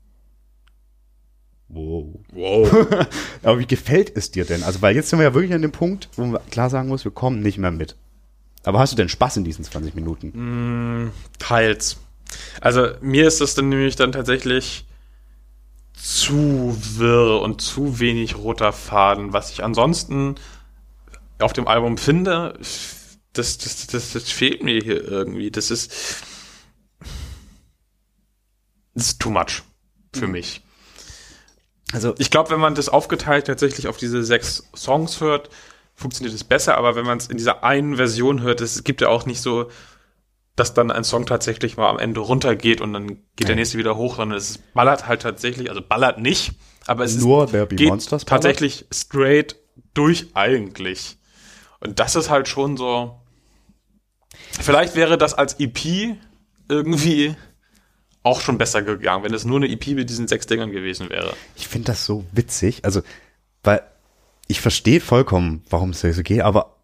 [1.72, 2.20] Wow.
[2.32, 2.86] Wow.
[3.42, 4.62] Aber wie gefällt es dir denn?
[4.62, 7.04] Also, weil jetzt sind wir ja wirklich an dem Punkt, wo man klar sagen muss,
[7.04, 7.96] wir kommen nicht mehr mit.
[8.64, 11.12] Aber hast du denn Spaß in diesen 20 Minuten?
[11.38, 11.98] Teils.
[12.60, 14.86] Also mir ist das dann nämlich dann tatsächlich
[15.94, 20.36] zu wirr und zu wenig roter Faden, was ich ansonsten
[21.38, 22.58] auf dem Album finde,
[23.32, 25.50] das, das, das, das fehlt mir hier irgendwie.
[25.50, 25.92] Das ist,
[28.94, 29.62] das ist too much
[30.14, 30.62] für mich.
[31.92, 35.50] Also Ich glaube, wenn man das aufgeteilt tatsächlich auf diese sechs Songs hört,
[35.94, 39.08] funktioniert es besser, aber wenn man es in dieser einen Version hört, es gibt ja
[39.08, 39.70] auch nicht so,
[40.56, 43.62] dass dann ein Song tatsächlich mal am Ende runtergeht und dann geht der Nee.
[43.62, 46.52] nächste wieder hoch, sondern es ballert halt tatsächlich, also ballert nicht,
[46.86, 48.42] aber es Nur ist, geht Monsters ballert?
[48.44, 49.56] tatsächlich straight
[49.94, 51.18] durch eigentlich.
[51.80, 53.20] Und das ist halt schon so,
[54.60, 56.16] vielleicht wäre das als EP
[56.68, 57.34] irgendwie
[58.22, 61.34] auch schon besser gegangen, wenn es nur eine EP mit diesen sechs Dingern gewesen wäre.
[61.56, 62.84] ich finde das so witzig.
[62.84, 63.02] Also,
[63.62, 63.82] weil
[64.46, 66.76] ich verstehe vollkommen, warum es so geht, aber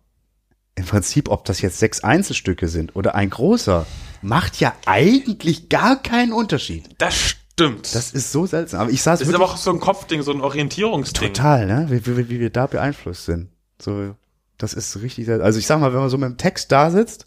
[0.77, 3.87] im Prinzip, ob das jetzt sechs Einzelstücke sind oder ein großer,
[4.23, 6.85] macht ja eigentlich gar keinen Unterschied.
[6.99, 7.95] Das stimmt.
[7.95, 8.83] Das ist so seltsam.
[8.83, 11.33] Aber ich saß Das ist aber auch so ein Kopfding, so ein Orientierungsding.
[11.33, 11.87] total, ne?
[11.89, 13.49] Wie, wie, wie wir da beeinflusst sind.
[13.81, 14.15] So,
[14.59, 15.47] das ist richtig seltsam.
[15.47, 17.27] Also ich sag mal, wenn man so mit dem Text da sitzt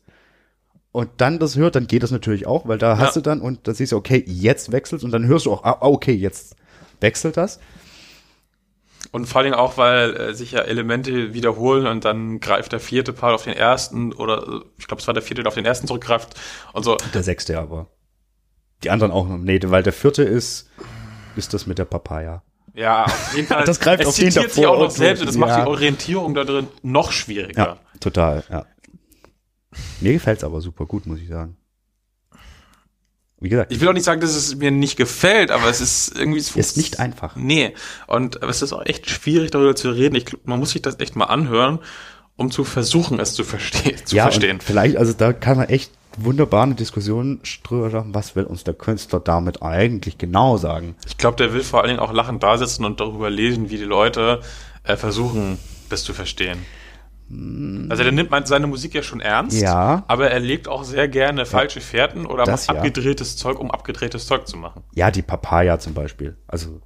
[0.91, 3.21] und dann das hört, dann geht das natürlich auch, weil da hast Ja.
[3.21, 5.77] du dann und dann siehst du, okay, jetzt wechselt und dann hörst du auch, ah,
[5.81, 6.55] okay, jetzt
[6.99, 7.59] wechselt das.
[9.11, 13.13] Und vor allem auch, weil äh, sich ja Elemente wiederholen und dann greift der vierte
[13.13, 15.87] Part auf den ersten oder ich glaube, es war der vierte, der auf den ersten
[15.87, 16.35] zurückgreift
[16.73, 16.97] und so.
[17.13, 17.87] Der sechste aber.
[18.83, 19.37] Die anderen auch noch.
[19.37, 20.69] Nee, weil der vierte ist,
[21.35, 22.43] ist das mit der Papaya.
[22.75, 23.63] Ja, auf jeden Fall.
[23.63, 25.61] Das greift es auf den zitiert sich davor auch noch selbst und das macht Ja.
[25.61, 27.57] die Orientierung da drin noch schwieriger.
[27.65, 28.65] Ja, total, ja.
[30.01, 31.57] Mir gefällt's aber super gut, muss ich sagen.
[33.41, 36.17] Wie gesagt, Ich will auch nicht sagen, dass es mir nicht gefällt, aber es ist
[36.17, 36.39] irgendwie...
[36.39, 37.35] Es ist nicht einfach.
[37.37, 37.73] Nee,
[38.07, 40.15] und es ist auch echt schwierig, darüber zu reden.
[40.15, 41.79] Ich, man muss sich das echt mal anhören,
[42.35, 44.59] um zu versuchen, es zu, verstehen zu ja, verstehen.
[44.59, 48.73] Vielleicht, also da kann man echt wunderbar eine Diskussion drüber machen, was will uns der
[48.73, 50.95] Künstler damit eigentlich genau sagen.
[51.07, 53.77] Ich glaube, der will vor allen Dingen auch lachend da sitzen und darüber lesen, wie
[53.77, 54.41] die Leute
[54.83, 55.57] äh, versuchen,
[55.89, 56.59] das zu verstehen.
[57.31, 60.03] Also der nimmt seine Musik ja schon ernst, Ja.
[60.07, 62.81] aber er legt auch sehr gerne falsche Fährten oder Das macht ja.
[62.81, 64.83] abgedrehtes Zeug, um abgedrehtes Zeug zu machen.
[64.95, 66.37] Ja, die Papaya zum Beispiel.
[66.47, 66.81] Also,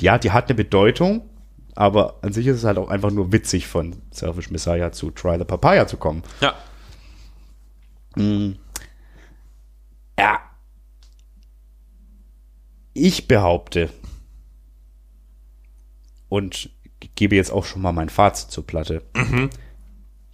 [0.00, 1.28] ja, die hat eine Bedeutung,
[1.76, 5.38] aber an sich ist es halt auch einfach nur witzig von Selfish Messiah zu Try
[5.38, 6.22] the Papaya zu kommen.
[6.40, 6.54] Ja,
[10.18, 10.40] Ja.
[12.94, 13.90] Ich behaupte
[16.28, 16.70] und
[17.14, 19.02] gebe jetzt auch schon mal mein Fazit zur Platte.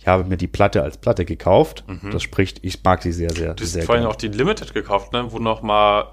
[0.04, 1.82] Ich habe mir die Platte als Platte gekauft.
[2.12, 4.12] Das spricht, ich mag sie sehr, sehr, du hast sehr vorhin gerne.
[4.14, 6.12] auch die Limited gekauft, ne, wo noch mal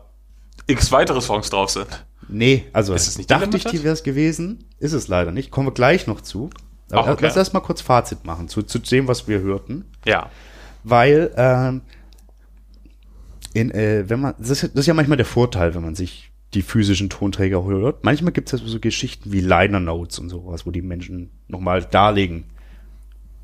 [0.65, 2.05] x weitere Songs drauf sind.
[2.29, 4.63] Nee, also Ist es nicht dachte ich, die wäre es gewesen.
[4.79, 5.51] Ist es leider nicht.
[5.51, 6.49] Kommen wir gleich noch zu.
[6.89, 7.25] Aber Ach, okay.
[7.25, 9.83] lass erst mal kurz Fazit machen zu, zu dem, was wir hörten.
[10.05, 10.29] Ja,
[10.85, 11.81] weil ähm,
[13.51, 16.31] in, äh, wenn man das ist, das ist ja manchmal der Vorteil, wenn man sich
[16.53, 18.05] die physischen Tonträger hört.
[18.05, 21.83] Manchmal gibt es ja so Geschichten wie Liner Notes und sowas, wo die Menschen nochmal
[21.83, 22.45] darlegen,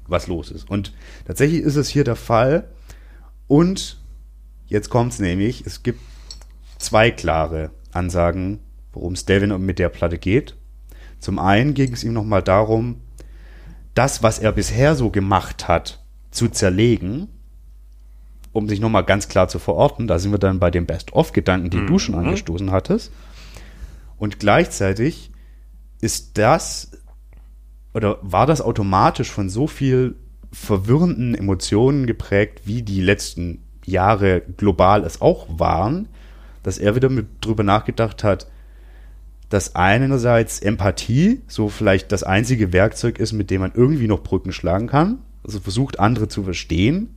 [0.08, 0.70] was los ist.
[0.70, 0.94] Und
[1.26, 2.70] tatsächlich ist es hier der Fall.
[3.48, 4.00] Und
[4.68, 6.02] jetzt kommt's nämlich, es gibt
[6.78, 8.60] zwei klare Ansagen,
[8.94, 10.56] worum es Devin mit der Platte geht.
[11.20, 13.02] Zum einen ging es ihm nochmal darum,
[13.94, 17.30] das, was er bisher so gemacht hat, zu zerlegen,
[18.52, 20.08] um sich nochmal ganz klar zu verorten.
[20.08, 23.12] Da sind wir dann bei dem Best-of-Gedanken, die du schon angestoßen hattest.
[24.18, 25.32] Und gleichzeitig
[26.02, 26.92] ist das
[27.98, 30.16] oder war das automatisch von so viel
[30.52, 36.08] verwirrenden Emotionen geprägt, wie die letzten Jahre global es auch waren,
[36.62, 38.48] dass er wieder mit drüber nachgedacht hat,
[39.50, 44.52] dass einerseits Empathie so vielleicht das einzige Werkzeug ist, mit dem man irgendwie noch Brücken
[44.52, 47.16] schlagen kann, also versucht andere zu verstehen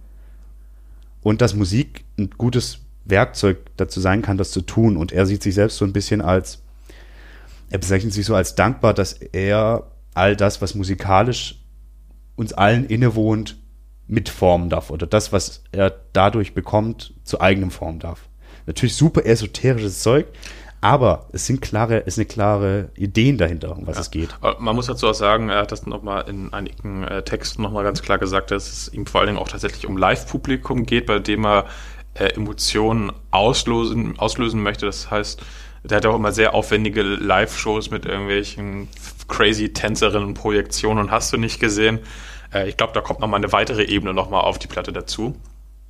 [1.22, 4.96] und dass Musik ein gutes Werkzeug dazu sein kann, das zu tun.
[4.96, 6.62] Und er sieht sich selbst so ein bisschen als
[7.70, 11.56] er bezeichnet sich so als dankbar, dass er all das, was musikalisch
[12.36, 13.56] uns allen innewohnt,
[14.06, 18.28] mitformen darf oder das, was er dadurch bekommt, zu eigenem formen darf.
[18.66, 20.26] Natürlich super esoterisches Zeug,
[20.80, 24.30] aber es sind klare, es sind klare Ideen dahinter, um was es geht.
[24.58, 28.02] Man muss dazu auch sagen, er hat das nochmal in einigen äh, Texten nochmal ganz
[28.02, 31.44] klar gesagt, dass es ihm vor allen Dingen auch tatsächlich um Live-Publikum geht, bei dem
[31.44, 31.66] er
[32.14, 34.86] äh, Emotionen auslösen, auslösen möchte.
[34.86, 35.40] Das heißt,
[35.84, 38.88] der hat auch immer sehr aufwendige Live-Shows mit irgendwelchen
[39.30, 42.00] crazy Tänzerinnen und Projektionen hast du nicht gesehen.
[42.52, 45.34] Äh, ich glaube, da kommt nochmal eine weitere Ebene nochmal auf die Platte dazu.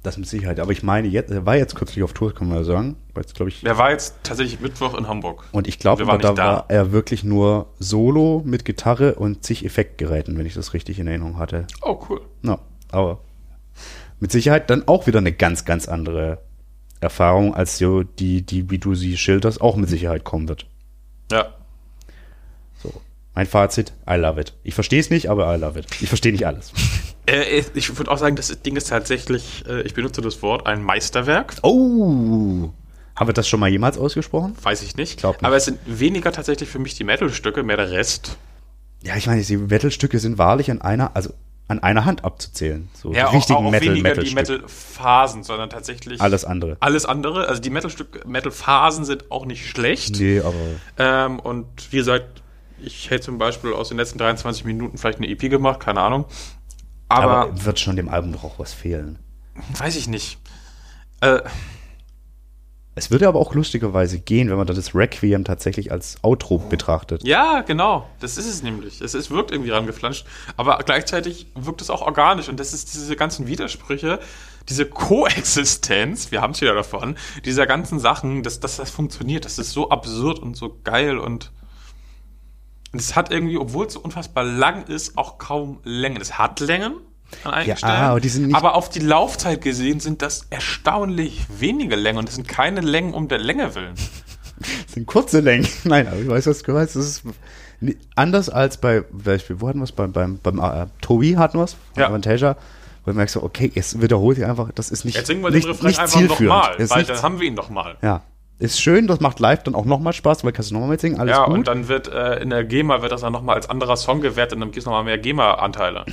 [0.03, 0.61] Das mit Sicherheit.
[0.61, 2.97] Aber ich meine, jetzt, er war jetzt kürzlich auf Tour, kann man ja sagen.
[3.13, 5.45] War jetzt, glaube ich, Der war jetzt tatsächlich Mittwoch in Hamburg.
[5.53, 6.37] Und ich glaube, da da.
[6.37, 11.07] war er wirklich nur Solo mit Gitarre und zig Effektgeräten, wenn ich das richtig in
[11.07, 11.67] Erinnerung hatte.
[11.83, 12.23] Oh, cool.
[12.41, 12.61] No,
[12.91, 13.21] aber
[14.21, 16.39] mit Sicherheit dann auch wieder eine ganz, ganz andere
[17.01, 20.67] Erfahrung, als so die, die, wie du sie schilderst, auch mit Sicherheit kommen wird.
[21.31, 21.55] Ja.
[23.35, 24.55] Mein Fazit, I love it.
[24.65, 25.87] Ich verstehe es nicht, aber I love it.
[26.01, 26.73] Ich verstehe nicht alles.
[27.27, 30.83] Äh, ich würde auch sagen, das Ding ist tatsächlich, äh, ich benutze das Wort, ein
[30.83, 31.55] Meisterwerk.
[31.63, 32.71] Oh!
[33.15, 34.57] Haben wir das schon mal jemals ausgesprochen?
[34.61, 35.19] Weiß ich nicht.
[35.21, 35.45] Glaub nicht.
[35.45, 38.37] Aber es sind weniger tatsächlich für mich die Metal-Stücke, mehr der Rest.
[39.03, 41.33] Ja, ich meine, die Metal-Stücke sind wahrlich an einer, also
[41.69, 42.89] an einer Hand abzuzählen.
[42.95, 46.79] So Ja, die richtigen auch Metal, weniger Metal, die Metal Metal-Phasen, sondern tatsächlich Alles andere.
[46.81, 47.47] alles andere.
[47.49, 50.19] Also die Metal-Stück, Metal-Phasen sind auch nicht schlecht.
[50.19, 50.55] Nee, aber
[50.99, 52.43] Ähm, und wie gesagt,
[52.85, 56.25] ich hätte zum Beispiel aus den letzten 23 Minuten vielleicht eine EP gemacht, keine Ahnung.
[57.09, 59.19] Aber, aber wird schon dem Album doch auch was fehlen.
[59.79, 60.39] weiß ich nicht.
[61.21, 61.41] Äh,
[62.95, 67.25] Es würde aber auch lustigerweise gehen, wenn man das Requiem tatsächlich als Outro betrachtet.
[67.27, 68.09] ja, genau.
[68.21, 69.01] Das ist es nämlich.
[69.01, 70.27] Es, es wirkt irgendwie rangeflanscht.
[70.57, 72.49] Aber gleichzeitig wirkt es auch organisch.
[72.49, 74.21] Und das ist diese ganzen Widersprüche,
[74.69, 79.45] diese Koexistenz, wir haben es wieder davon, dieser ganzen Sachen, dass, dass das funktioniert.
[79.45, 81.60] Das ist so absurd und so geil und und
[82.93, 86.21] es hat irgendwie, obwohl es so unfassbar lang ist, auch kaum Längen.
[86.21, 86.95] Es hat Längen
[87.45, 90.47] an einigen Ja, Stellen, aber die sind nicht- aber auf die Laufzeit gesehen sind das
[90.51, 93.95] erstaunlich wenige Längen und das sind keine Längen um der Länge willen.
[94.87, 95.67] Das sind kurze Längen.
[95.85, 96.95] Nein, aber ich weiß, was du meinst.
[96.95, 97.23] Das ist
[98.15, 99.93] anders als bei, Beispiel, wo hatten wir es?
[99.93, 102.09] Beim, beim, beim äh, Tobi hatten wir es, Ja.
[102.09, 102.57] Avantasia,
[103.07, 105.65] wo du merkst, okay, jetzt wiederholt sich einfach, das ist nicht, Jetzt singen wir nicht,
[105.67, 107.97] den Refrain einfach nochmal, weil dann haben wir ihn nochmal.
[108.03, 108.21] ja,
[108.61, 111.37] ist schön, das macht live dann auch nochmal Spaß, weil kannst du nochmal mitsingen, alles
[111.37, 111.55] Ja, gut.
[111.55, 114.55] und dann wird äh, in der GEMA wird das dann nochmal als anderer Song gewertet
[114.55, 116.05] und dann gibt es nochmal mehr GEMA-Anteile.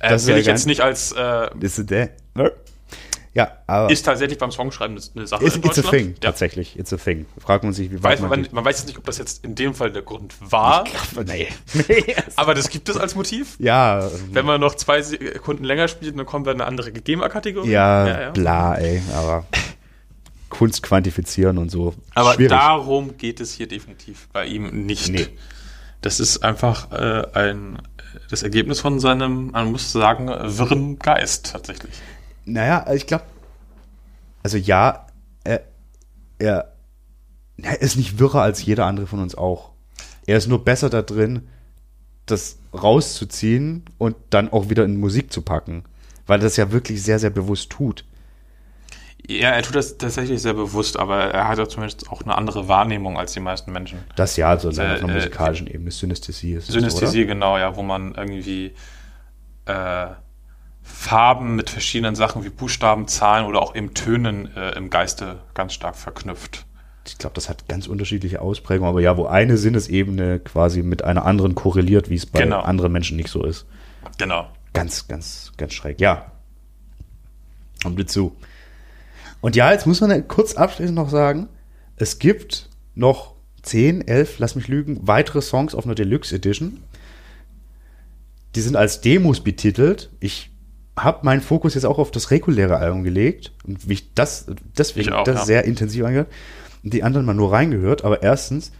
[0.00, 2.10] Äh, Das ist will ja ich jetzt nicht als äh, ist der,
[3.34, 6.14] ja, aber ist tatsächlich beim Songschreiben eine Sache it's, in it's a thing, Ja.
[6.30, 7.26] tatsächlich, it's a thing.
[7.38, 9.44] Fragt man sich, wie Weiß, weit man, man, man weiß jetzt nicht, ob das jetzt
[9.44, 10.84] in dem Fall der Grund war,
[11.26, 11.46] nee.
[11.88, 12.16] nee.
[12.36, 13.54] aber das gibt es als Motiv.
[13.60, 17.70] ja, ähm, Wenn man noch zwei Sekunden länger spielt, dann kommt dann eine andere GEMA-Kategorie.
[17.70, 19.46] ja, bla, ey, aber
[20.48, 21.94] Kunst quantifizieren und so.
[22.14, 22.50] Aber schwierig.
[22.50, 25.10] darum geht es hier definitiv bei ihm nicht.
[25.10, 25.28] Nee.
[26.00, 27.78] Das ist einfach äh, ein
[28.30, 31.92] das Ergebnis von seinem, man muss sagen, wirren Geist tatsächlich.
[32.44, 33.24] Naja, ich glaube,
[34.42, 35.06] also ja,
[35.44, 35.64] er,
[36.38, 36.72] er,
[37.60, 39.70] er ist nicht wirrer als jeder andere von uns auch.
[40.26, 41.48] Er ist nur besser da drin,
[42.26, 45.84] das rauszuziehen und dann auch wieder in Musik zu packen.
[46.26, 48.04] Weil er das ja wirklich sehr, sehr bewusst tut.
[49.30, 52.66] Ja, er tut das tatsächlich sehr bewusst, aber er hat ja zumindest auch eine andere
[52.66, 53.98] Wahrnehmung als die meisten Menschen.
[54.16, 57.76] Das ja, so Äh, auf einer äh, musikalischen Ebene, Synästhesie ist es, Synästhesie, genau, ja,
[57.76, 58.72] wo man irgendwie
[59.66, 60.06] äh,
[60.82, 65.74] Farben mit verschiedenen Sachen wie Buchstaben, Zahlen oder auch eben Tönen äh, im Geiste ganz
[65.74, 66.64] stark verknüpft.
[67.06, 71.26] Ich glaube, das hat ganz unterschiedliche Ausprägungen, aber ja, wo eine Sinnesebene quasi mit einer
[71.26, 72.60] anderen korreliert, wie es bei Genau.
[72.60, 73.66] anderen Menschen nicht so ist.
[74.16, 74.48] Genau.
[74.72, 76.00] Ganz, ganz, ganz schräg.
[76.00, 76.32] Ja.
[77.82, 78.34] Kommt zu.
[79.40, 81.48] Und ja, jetzt muss man kurz abschließend noch sagen,
[81.96, 86.82] es gibt noch 10, 11, lass mich lügen, weitere Songs auf einer Deluxe Edition.
[88.54, 90.10] Die sind als Demos betitelt.
[90.20, 90.50] Ich
[90.96, 95.14] habe meinen Fokus jetzt auch auf das reguläre Album gelegt und mich das deswegen Ich
[95.14, 95.44] auch, das ja.
[95.44, 96.32] sehr intensiv angehört.
[96.82, 98.04] Die anderen mal nur reingehört.
[98.04, 98.72] Aber erstens,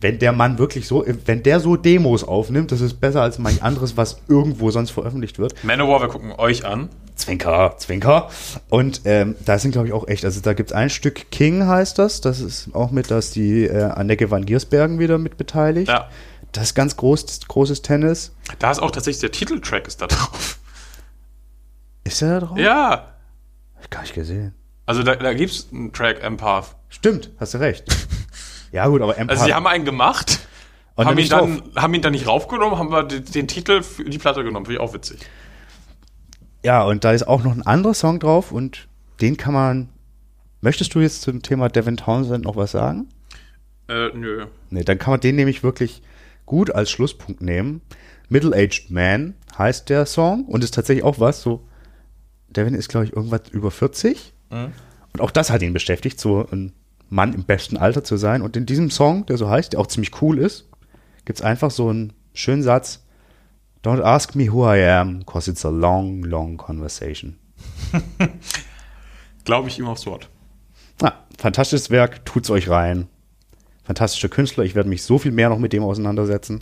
[0.00, 3.62] wenn der Mann wirklich so, wenn der so Demos aufnimmt, das ist besser als manch
[3.62, 5.64] anderes, was irgendwo sonst veröffentlicht wird.
[5.64, 6.88] Manowar, wir gucken euch an.
[7.16, 8.30] Zwinker, Zwinker.
[8.68, 11.66] Und ähm, da sind, glaube ich, auch echt, also da gibt es ein Stück King,
[11.66, 12.20] heißt das.
[12.20, 15.88] Das ist auch mit, dass die äh, Anneke van Giersbergen wieder mit beteiligt.
[15.88, 16.08] Ja.
[16.52, 18.32] Das ist ganz groß, großes Tennis.
[18.60, 20.58] Da ist auch tatsächlich der Titeltrack ist da drauf.
[22.04, 22.58] Ist der da drauf?
[22.58, 22.90] Ja.
[23.74, 24.54] Hab ich gar nicht gesehen.
[24.86, 26.76] Also da, da gibt es einen Track Empath.
[26.88, 27.84] Stimmt, hast du recht.
[28.72, 29.36] Ja, gut, aber Empire.
[29.36, 30.40] Also sie haben einen gemacht,
[30.94, 34.04] Und haben ihn, dann, haben ihn dann nicht raufgenommen, haben wir den, den Titel für
[34.04, 34.66] die Platte genommen.
[34.66, 35.20] Finde ich auch witzig.
[36.64, 38.88] ja, und da ist auch noch ein anderer Song drauf und
[39.20, 39.88] den kann man.
[40.60, 43.08] Möchtest du jetzt zum Thema Devin Townsend noch was sagen?
[43.88, 44.46] Äh, nö.
[44.70, 46.02] Nee, dann kann man den nämlich wirklich
[46.46, 47.80] gut als Schlusspunkt nehmen.
[48.28, 51.64] Middle-Aged Man heißt der Song und ist tatsächlich auch was, so,
[52.48, 54.34] Devin ist, glaube ich, irgendwas über 40.
[55.12, 56.72] Und auch das hat ihn beschäftigt, so ein
[57.10, 58.42] Mann im besten Alter zu sein.
[58.42, 60.68] Und in diesem Song, der so heißt, der auch ziemlich cool ist,
[61.24, 63.04] gibt's einfach so einen schönen Satz.
[63.84, 67.38] Don't ask me who I am, cause it's a long, long conversation.
[69.44, 70.28] Glaube ich ihm aufs Wort.
[71.02, 73.08] Ah, fantastisches Werk, tut's euch rein.
[73.84, 76.60] Fantastischer Künstler, ich werde mich so viel mehr noch mit dem auseinandersetzen.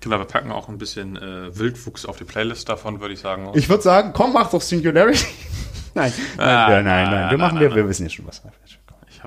[0.00, 3.50] Genau, wir packen auch ein bisschen äh, Wildwuchs auf die Playlist davon, würde ich sagen.
[3.54, 5.24] Ich würde sagen, komm, mach doch Singularity.
[5.94, 7.12] nein, nein, Ah, nein, nein, nein.
[7.12, 7.76] Wir nein, machen, nein, wir, nein.
[7.76, 8.42] wir wissen ja schon was.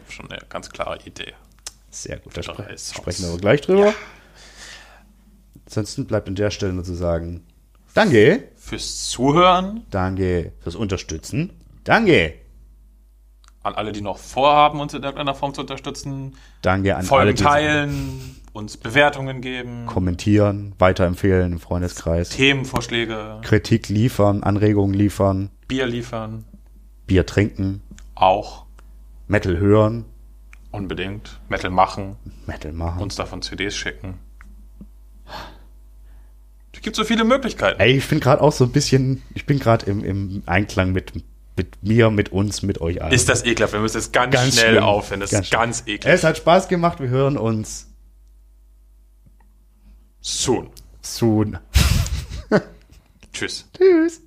[0.10, 1.34] Schon eine ganz klare Idee.
[1.91, 3.93] Sehr gut, da spre sprechen wir aber gleich drüber.
[5.66, 7.45] Ansonsten bleibt an der Stelle nur zu sagen,
[7.93, 8.49] Danke.
[8.55, 9.86] fürs Zuhören.
[9.89, 11.51] Danke fürs Unterstützen.
[11.84, 12.34] Danke.
[13.62, 16.36] An alle, die noch vorhaben, uns in irgendeiner Form zu unterstützen.
[16.62, 24.43] Danke an alle, Folgen teilen, uns Bewertungen geben, kommentieren, weiterempfehlen im Freundeskreis, Themenvorschläge, Kritik liefern,
[24.43, 26.45] Anregungen liefern, Bier liefern.
[27.05, 27.82] Bier trinken,
[28.16, 28.66] Auch
[29.30, 30.06] Metal hören,
[30.72, 31.40] unbedingt.
[31.50, 32.18] Metal machen,
[32.48, 33.02] Metal machen.
[33.02, 34.18] uns davon CDs schicken.
[36.74, 37.80] Es gibt so viele Möglichkeiten.
[37.80, 41.14] Ey, ich bin gerade auch so ein bisschen, ich bin gerade im, im Einklang mit,
[41.58, 43.12] mit mir, mit uns, mit euch allen.
[43.14, 43.74] Ist das ekelhaft?
[43.74, 44.84] Wir müssen es ganz, Ganz schnell schlimm.
[44.84, 45.20] aufhören.
[45.20, 46.06] Das Ganz ist ganz eklig.
[46.14, 47.88] Es hat Spaß gemacht, wir hören uns
[50.22, 50.70] Soon.
[51.02, 51.58] soon.
[53.34, 53.70] Tschüss.
[53.78, 54.22] Tschüss.